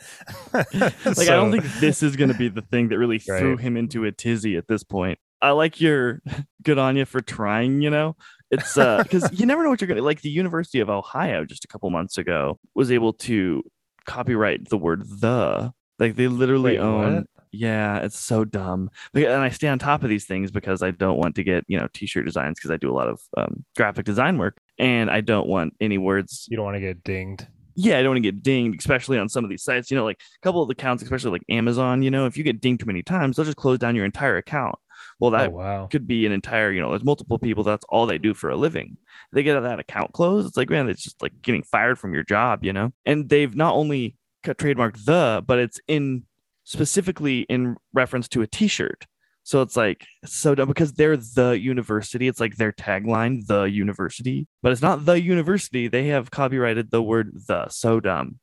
like 0.55 0.69
I 0.75 1.25
don't 1.25 1.51
think 1.51 1.65
this 1.81 2.05
is 2.05 2.15
going 2.15 2.31
to 2.31 2.39
be 2.39 2.49
the 2.49 2.63
thing 2.63 2.89
that 2.91 2.99
really 2.99 3.19
threw 3.19 3.57
him 3.57 3.77
into 3.77 4.05
a 4.05 4.13
tizzy 4.13 4.57
at 4.57 4.69
this 4.69 4.85
point. 4.85 5.19
I 5.41 5.51
like 5.51 5.81
your 5.81 6.23
good 6.63 6.79
on 6.79 6.97
you 6.97 7.05
for 7.05 7.21
trying, 7.21 7.83
you 7.83 7.91
know. 7.91 8.17
It's 8.53 8.79
uh 8.79 9.03
cuz 9.11 9.29
you 9.33 9.47
never 9.47 9.65
know 9.65 9.71
what 9.71 9.81
you're 9.81 9.89
going 9.89 9.99
to 9.99 10.05
like 10.05 10.21
the 10.21 10.31
University 10.31 10.79
of 10.79 10.89
Ohio 10.89 11.45
just 11.45 11.65
a 11.65 11.69
couple 11.69 11.91
months 11.91 12.17
ago 12.19 12.61
was 12.75 12.93
able 12.93 13.13
to 13.15 13.65
copyright 14.07 14.69
the 14.69 14.79
word 14.79 15.03
the. 15.09 15.73
Like 15.99 16.17
they 16.17 16.29
literally 16.29 16.73
Wait, 16.73 16.79
own 16.79 17.15
what? 17.17 17.27
Yeah, 17.53 17.99
it's 17.99 18.19
so 18.19 18.45
dumb. 18.45 18.91
And 19.15 19.27
I 19.27 19.51
stay 19.51 19.69
on 19.69 19.79
top 19.79 20.03
of 20.03 20.09
these 20.09 20.25
things 20.25 20.51
because 20.51 20.83
I 20.83 20.91
don't 20.91 21.19
want 21.19 21.35
to 21.37 21.45
get, 21.45 21.65
you 21.69 21.79
know, 21.79 21.87
t-shirt 21.93 22.25
designs 22.25 22.59
because 22.59 22.71
I 22.71 22.79
do 22.79 22.91
a 22.91 22.97
lot 22.97 23.09
of 23.09 23.21
um, 23.37 23.65
graphic 23.77 24.07
design 24.07 24.39
work 24.39 24.57
and 24.79 25.11
I 25.11 25.21
don't 25.21 25.47
want 25.47 25.75
any 25.79 25.99
words. 25.99 26.47
You 26.51 26.57
don't 26.57 26.65
want 26.65 26.77
to 26.77 26.81
get 26.81 27.05
dinged. 27.05 27.47
Yeah, 27.75 27.99
I 27.99 28.03
don't 28.03 28.11
want 28.11 28.25
to 28.25 28.33
get 28.33 28.43
dinged, 28.43 28.81
especially 28.81 29.19
on 29.19 29.29
some 29.29 29.45
of 29.45 29.51
these 29.51 29.63
sites. 29.63 29.91
You 29.91 29.97
know, 29.97 30.05
like 30.05 30.19
a 30.21 30.45
couple 30.45 30.63
of 30.63 30.69
the 30.69 30.73
accounts, 30.73 31.03
especially 31.03 31.31
like 31.31 31.43
Amazon, 31.51 32.03
you 32.03 32.11
know, 32.11 32.27
if 32.27 32.37
you 32.37 32.45
get 32.45 32.61
dinged 32.61 32.81
too 32.81 32.87
many 32.87 33.03
times, 33.03 33.37
they'll 33.37 33.47
just 33.47 33.57
close 33.57 33.79
down 33.79 33.97
your 33.97 34.05
entire 34.05 34.39
account. 34.39 34.75
Well, 35.23 35.31
that 35.31 35.51
oh 35.51 35.53
wow. 35.53 35.87
could 35.87 36.09
be 36.09 36.27
an 36.27 36.33
entire, 36.33 36.73
you 36.73 36.81
know, 36.81 36.91
there's 36.91 37.05
multiple 37.05 37.39
people. 37.39 37.63
That's 37.63 37.85
all 37.89 38.07
they 38.07 38.19
do 38.19 38.35
for 38.35 38.51
a 38.51 38.57
living. 38.57 38.97
They 39.33 39.45
get 39.45 39.61
that 39.61 39.79
account 39.79 40.13
closed. 40.13 40.49
It's 40.49 40.57
like, 40.57 40.69
man, 40.69 40.89
it's 40.89 41.05
just 41.05 41.23
like 41.23 41.41
getting 41.41 41.63
fired 41.63 41.97
from 41.97 42.13
your 42.13 42.25
job, 42.25 42.65
you 42.65 42.73
know? 42.73 42.93
And 43.07 43.29
they've 43.29 43.55
not 43.55 43.77
only 43.77 44.17
cut 44.43 44.59
trademark 44.59 44.99
the, 44.99 45.41
but 45.47 45.61
it's 45.61 45.79
in 45.87 46.25
specifically 46.65 47.43
in 47.43 47.77
reference 47.93 48.27
to 48.31 48.43
a 48.43 48.49
t-shirt. 48.49 49.07
So 49.45 49.63
it's 49.63 49.77
like 49.77 50.05
so 50.25 50.57
dumb 50.57 50.67
because 50.67 50.95
they're 50.95 51.17
the 51.17 51.57
university. 51.57 52.27
It's 52.27 52.41
like 52.41 52.57
their 52.57 52.73
tagline, 52.73 53.47
the 53.47 53.63
university, 53.63 54.49
but 54.61 54.73
it's 54.73 54.83
not 54.83 55.05
the 55.05 55.23
university. 55.23 55.87
They 55.87 56.09
have 56.09 56.33
copyrighted 56.33 56.91
the 56.91 57.01
word 57.01 57.31
the. 57.47 57.69
So 57.69 58.01
dumb. 58.01 58.41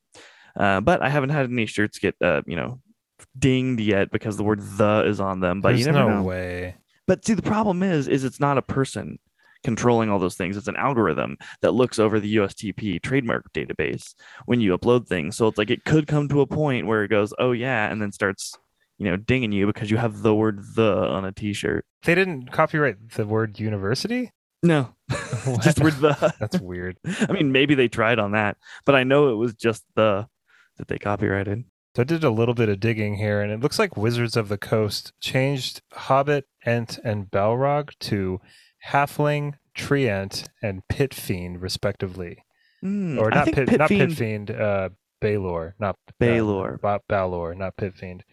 Uh, 0.58 0.80
but 0.80 1.02
I 1.02 1.10
haven't 1.10 1.32
had 1.32 1.52
any 1.52 1.66
shirts 1.66 2.00
get, 2.00 2.16
uh, 2.22 2.42
you 2.48 2.56
know, 2.56 2.80
dinged 3.38 3.80
yet 3.80 4.12
because 4.12 4.38
the 4.38 4.44
word 4.44 4.62
the 4.62 5.04
is 5.06 5.20
on 5.20 5.40
them. 5.40 5.62
But 5.62 5.70
There's 5.70 5.82
you 5.82 5.92
never 5.92 6.10
no 6.10 6.16
know. 6.18 6.24
way. 6.24 6.76
But 7.08 7.26
see, 7.26 7.34
the 7.34 7.42
problem 7.42 7.82
is, 7.84 8.08
is 8.08 8.24
it's 8.24 8.40
not 8.40 8.58
a 8.58 8.62
person 8.62 9.18
controlling 9.64 10.10
all 10.10 10.20
those 10.20 10.36
things. 10.36 10.56
It's 10.56 10.68
an 10.68 10.76
algorithm 10.78 11.38
that 11.62 11.74
looks 11.74 12.00
over 12.00 12.20
the 12.20 12.36
USTP 12.38 13.02
trademark 13.02 13.52
database 13.54 14.14
when 14.46 14.62
you 14.62 14.78
upload 14.78 15.08
things. 15.08 15.36
So 15.36 15.48
it's 15.48 15.58
like 15.58 15.70
it 15.70 15.86
could 15.86 16.08
come 16.08 16.30
to 16.30 16.42
a 16.42 16.48
point 16.48 16.88
where 16.88 17.04
it 17.04 17.10
goes, 17.10 17.34
oh 17.40 17.52
yeah, 17.52 17.92
and 17.92 18.02
then 18.02 18.12
starts, 18.12 18.58
you 18.98 19.06
know, 19.06 19.18
dinging 19.18 19.52
you 19.52 19.68
because 19.68 19.92
you 19.92 19.98
have 19.98 20.22
the 20.22 20.36
word 20.36 20.64
the 20.76 20.94
on 20.94 21.26
a 21.26 21.32
t-shirt. 21.32 21.86
They 22.04 22.16
didn't 22.16 22.52
copyright 22.52 23.12
the 23.12 23.26
word 23.26 23.60
university? 23.60 24.32
No, 24.62 24.94
just 25.62 25.80
word 25.80 25.94
the. 25.94 26.34
That's 26.40 26.60
weird. 26.60 26.98
I 27.28 27.32
mean, 27.32 27.52
maybe 27.52 27.76
they 27.76 27.88
tried 27.88 28.20
on 28.20 28.32
that, 28.32 28.58
but 28.86 28.96
I 28.96 29.04
know 29.04 29.30
it 29.30 29.36
was 29.36 29.54
just 29.54 29.84
the 29.96 30.28
that 30.78 30.88
they 30.88 30.98
copyrighted. 30.98 31.66
So 31.96 32.02
I 32.02 32.06
did 32.06 32.24
a 32.24 32.30
little 32.30 32.54
bit 32.54 32.70
of 32.70 32.80
digging 32.80 33.16
here, 33.16 33.42
and 33.42 33.52
it 33.52 33.60
looks 33.62 33.80
like 33.80 33.98
Wizards 33.98 34.38
of 34.38 34.48
the 34.48 34.58
Coast 34.60 35.12
changed 35.20 35.82
Hobbit, 35.94 36.46
Ent, 36.64 37.00
and 37.04 37.30
Balrog 37.32 37.92
to 38.02 38.40
Halfling, 38.88 39.54
Treant, 39.76 40.48
and 40.62 40.88
Pit 40.88 41.14
Fiend, 41.14 41.62
respectively. 41.62 42.44
Hmm, 42.82 43.18
Or 43.20 43.30
not 43.32 43.46
Pit, 43.48 43.68
Pit 43.70 43.80
not 43.80 43.90
Fiend- 43.90 44.10
Pit 44.12 44.18
Fiend, 44.18 44.52
uh, 44.52 44.90
Baylor, 45.20 45.76
not 45.80 45.96
uh, 46.08 46.12
Baylor. 46.20 46.80
Ba- 46.82 47.02
Balor, 47.10 47.56
not 47.56 47.76
Pit 47.76 47.96
Fiend. 47.96 48.24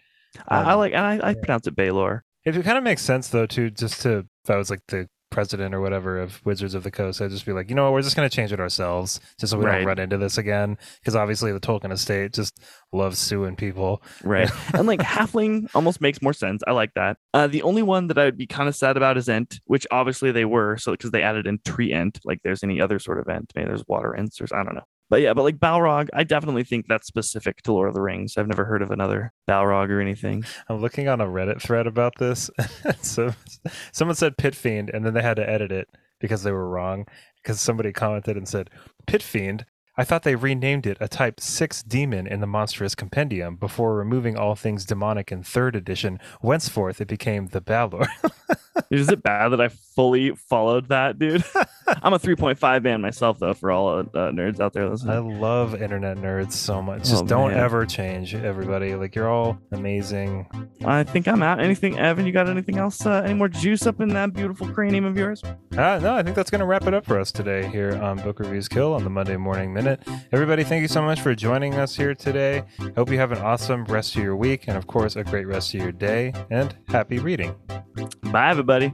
I, 0.46 0.58
I 0.60 0.72
Um, 0.74 0.78
like, 0.78 0.92
and 0.92 1.04
I, 1.04 1.16
I 1.18 1.30
yeah. 1.30 1.34
pronounce 1.42 1.66
it 1.66 1.74
Baylor. 1.74 2.24
It 2.44 2.52
kind 2.62 2.78
of 2.78 2.84
makes 2.84 3.02
sense 3.02 3.28
though, 3.28 3.46
too, 3.46 3.70
just 3.70 4.02
to 4.02 4.26
if 4.44 4.50
I 4.50 4.56
was 4.56 4.70
like 4.70 4.80
the 4.88 5.08
president 5.36 5.74
or 5.74 5.82
whatever 5.82 6.18
of 6.18 6.40
Wizards 6.46 6.74
of 6.74 6.82
the 6.82 6.90
Coast, 6.90 7.20
I'd 7.20 7.28
just 7.30 7.44
be 7.44 7.52
like, 7.52 7.68
you 7.68 7.74
know, 7.76 7.84
what, 7.84 7.92
we're 7.92 8.00
just 8.00 8.16
going 8.16 8.26
to 8.26 8.34
change 8.34 8.54
it 8.54 8.58
ourselves, 8.58 9.20
just 9.38 9.50
so 9.50 9.58
we 9.58 9.66
Right. 9.66 9.76
don't 9.80 9.86
run 9.86 9.98
into 9.98 10.16
this 10.16 10.38
again. 10.38 10.78
Because 10.98 11.14
obviously, 11.14 11.52
the 11.52 11.60
Tolkien 11.60 11.92
estate 11.92 12.32
just 12.32 12.58
loves 12.90 13.18
suing 13.18 13.54
people. 13.54 14.02
Right. 14.24 14.50
and 14.74 14.86
like 14.86 15.00
halfling 15.00 15.68
almost 15.74 16.00
makes 16.00 16.22
more 16.22 16.32
sense. 16.32 16.62
I 16.66 16.72
like 16.72 16.94
that. 16.94 17.18
Uh, 17.34 17.48
the 17.48 17.60
only 17.60 17.82
one 17.82 18.06
that 18.06 18.16
I 18.16 18.24
would 18.24 18.38
be 18.38 18.46
kind 18.46 18.66
of 18.66 18.74
sad 18.74 18.96
about 18.96 19.18
is 19.18 19.28
Ent, 19.28 19.60
which 19.66 19.86
obviously 19.90 20.32
they 20.32 20.46
were. 20.46 20.78
So 20.78 20.92
because 20.92 21.10
they 21.10 21.22
added 21.22 21.46
in 21.46 21.58
tree 21.66 21.92
Ent, 21.92 22.18
like 22.24 22.40
there's 22.42 22.64
any 22.64 22.80
other 22.80 22.98
sort 22.98 23.18
of 23.18 23.28
Ent. 23.28 23.52
Maybe 23.54 23.66
there's 23.68 23.84
water 23.86 24.16
Ents 24.16 24.40
or 24.40 24.46
I 24.54 24.64
don't 24.64 24.74
know. 24.74 24.84
But 25.08 25.20
yeah, 25.20 25.34
but 25.34 25.42
like 25.42 25.58
Balrog, 25.58 26.08
I 26.12 26.24
definitely 26.24 26.64
think 26.64 26.86
that's 26.88 27.06
specific 27.06 27.62
to 27.62 27.72
Lord 27.72 27.88
of 27.88 27.94
the 27.94 28.00
Rings. 28.00 28.34
I've 28.36 28.48
never 28.48 28.64
heard 28.64 28.82
of 28.82 28.90
another 28.90 29.32
Balrog 29.48 29.90
or 29.90 30.00
anything. 30.00 30.44
I'm 30.68 30.80
looking 30.80 31.08
on 31.08 31.20
a 31.20 31.26
Reddit 31.26 31.62
thread 31.62 31.86
about 31.86 32.14
this. 32.18 32.50
so 33.02 33.32
someone 33.92 34.16
said 34.16 34.36
Pit 34.36 34.54
Fiend, 34.54 34.90
and 34.92 35.04
then 35.04 35.14
they 35.14 35.22
had 35.22 35.36
to 35.36 35.48
edit 35.48 35.70
it 35.70 35.88
because 36.20 36.42
they 36.42 36.52
were 36.52 36.68
wrong. 36.68 37.06
Because 37.42 37.60
somebody 37.60 37.92
commented 37.92 38.36
and 38.36 38.48
said, 38.48 38.70
Pit 39.06 39.22
Fiend, 39.22 39.66
I 39.96 40.04
thought 40.04 40.24
they 40.24 40.34
renamed 40.34 40.86
it 40.86 40.98
a 41.00 41.08
Type 41.08 41.40
6 41.40 41.82
demon 41.84 42.26
in 42.26 42.40
the 42.40 42.46
Monstrous 42.46 42.94
Compendium 42.94 43.56
before 43.56 43.94
removing 43.94 44.36
all 44.36 44.54
things 44.54 44.84
demonic 44.84 45.30
in 45.30 45.42
third 45.42 45.74
edition. 45.76 46.18
Whenceforth, 46.40 47.00
it 47.00 47.08
became 47.08 47.48
the 47.48 47.60
Balor. 47.62 48.06
Is 48.90 49.08
it 49.08 49.22
bad 49.22 49.50
that 49.50 49.60
I 49.60 49.68
fully 49.96 50.30
followed 50.36 50.88
that, 50.90 51.18
dude? 51.18 51.42
I'm 52.02 52.12
a 52.12 52.18
3.5 52.18 52.82
man 52.82 53.00
myself, 53.00 53.38
though, 53.38 53.54
for 53.54 53.70
all 53.70 53.88
uh, 53.88 54.00
uh, 54.00 54.30
nerds 54.30 54.60
out 54.60 54.72
there 54.72 54.84
I 54.86 55.18
love 55.18 55.80
internet 55.80 56.18
nerds 56.18 56.52
so 56.52 56.82
much. 56.82 57.04
Just 57.08 57.24
Oh, 57.24 57.26
don't 57.26 57.50
man. 57.52 57.60
ever 57.60 57.86
change, 57.86 58.34
everybody. 58.34 58.94
Like, 58.94 59.14
you're 59.14 59.28
all 59.28 59.58
amazing. 59.72 60.46
I 60.84 61.04
think 61.04 61.26
I'm 61.28 61.42
out. 61.42 61.60
Anything, 61.60 61.98
Evan? 61.98 62.26
You 62.26 62.32
got 62.32 62.48
anything 62.48 62.76
else? 62.78 63.04
Uh, 63.06 63.22
any 63.24 63.34
more 63.34 63.48
juice 63.48 63.86
up 63.86 64.00
in 64.00 64.08
that 64.10 64.32
beautiful 64.34 64.68
cranium 64.68 65.04
of 65.04 65.16
yours? 65.16 65.42
Uh, 65.44 65.98
no, 66.02 66.14
I 66.14 66.22
think 66.22 66.36
that's 66.36 66.50
going 66.50 66.60
to 66.60 66.66
wrap 66.66 66.86
it 66.86 66.94
up 66.94 67.04
for 67.06 67.18
us 67.18 67.32
today 67.32 67.66
here 67.68 67.96
on 68.02 68.18
Book 68.18 68.40
Reviews 68.40 68.68
Kill 68.68 68.92
on 68.94 69.02
the 69.04 69.10
Monday 69.10 69.36
Morning 69.36 69.72
Minute. 69.72 70.02
Everybody, 70.32 70.62
thank 70.64 70.82
you 70.82 70.88
so 70.88 71.00
much 71.02 71.20
for 71.20 71.34
joining 71.34 71.74
us 71.74 71.96
here 71.96 72.14
today. 72.14 72.62
Hope 72.96 73.10
you 73.10 73.18
have 73.18 73.32
an 73.32 73.38
awesome 73.38 73.84
rest 73.86 74.16
of 74.16 74.22
your 74.22 74.36
week 74.36 74.64
and, 74.68 74.76
of 74.76 74.86
course, 74.86 75.16
a 75.16 75.24
great 75.24 75.46
rest 75.46 75.72
of 75.74 75.80
your 75.80 75.92
day. 75.92 76.32
And 76.50 76.74
happy 76.88 77.18
reading. 77.18 77.54
Bye, 78.22 78.50
everybody. 78.50 78.92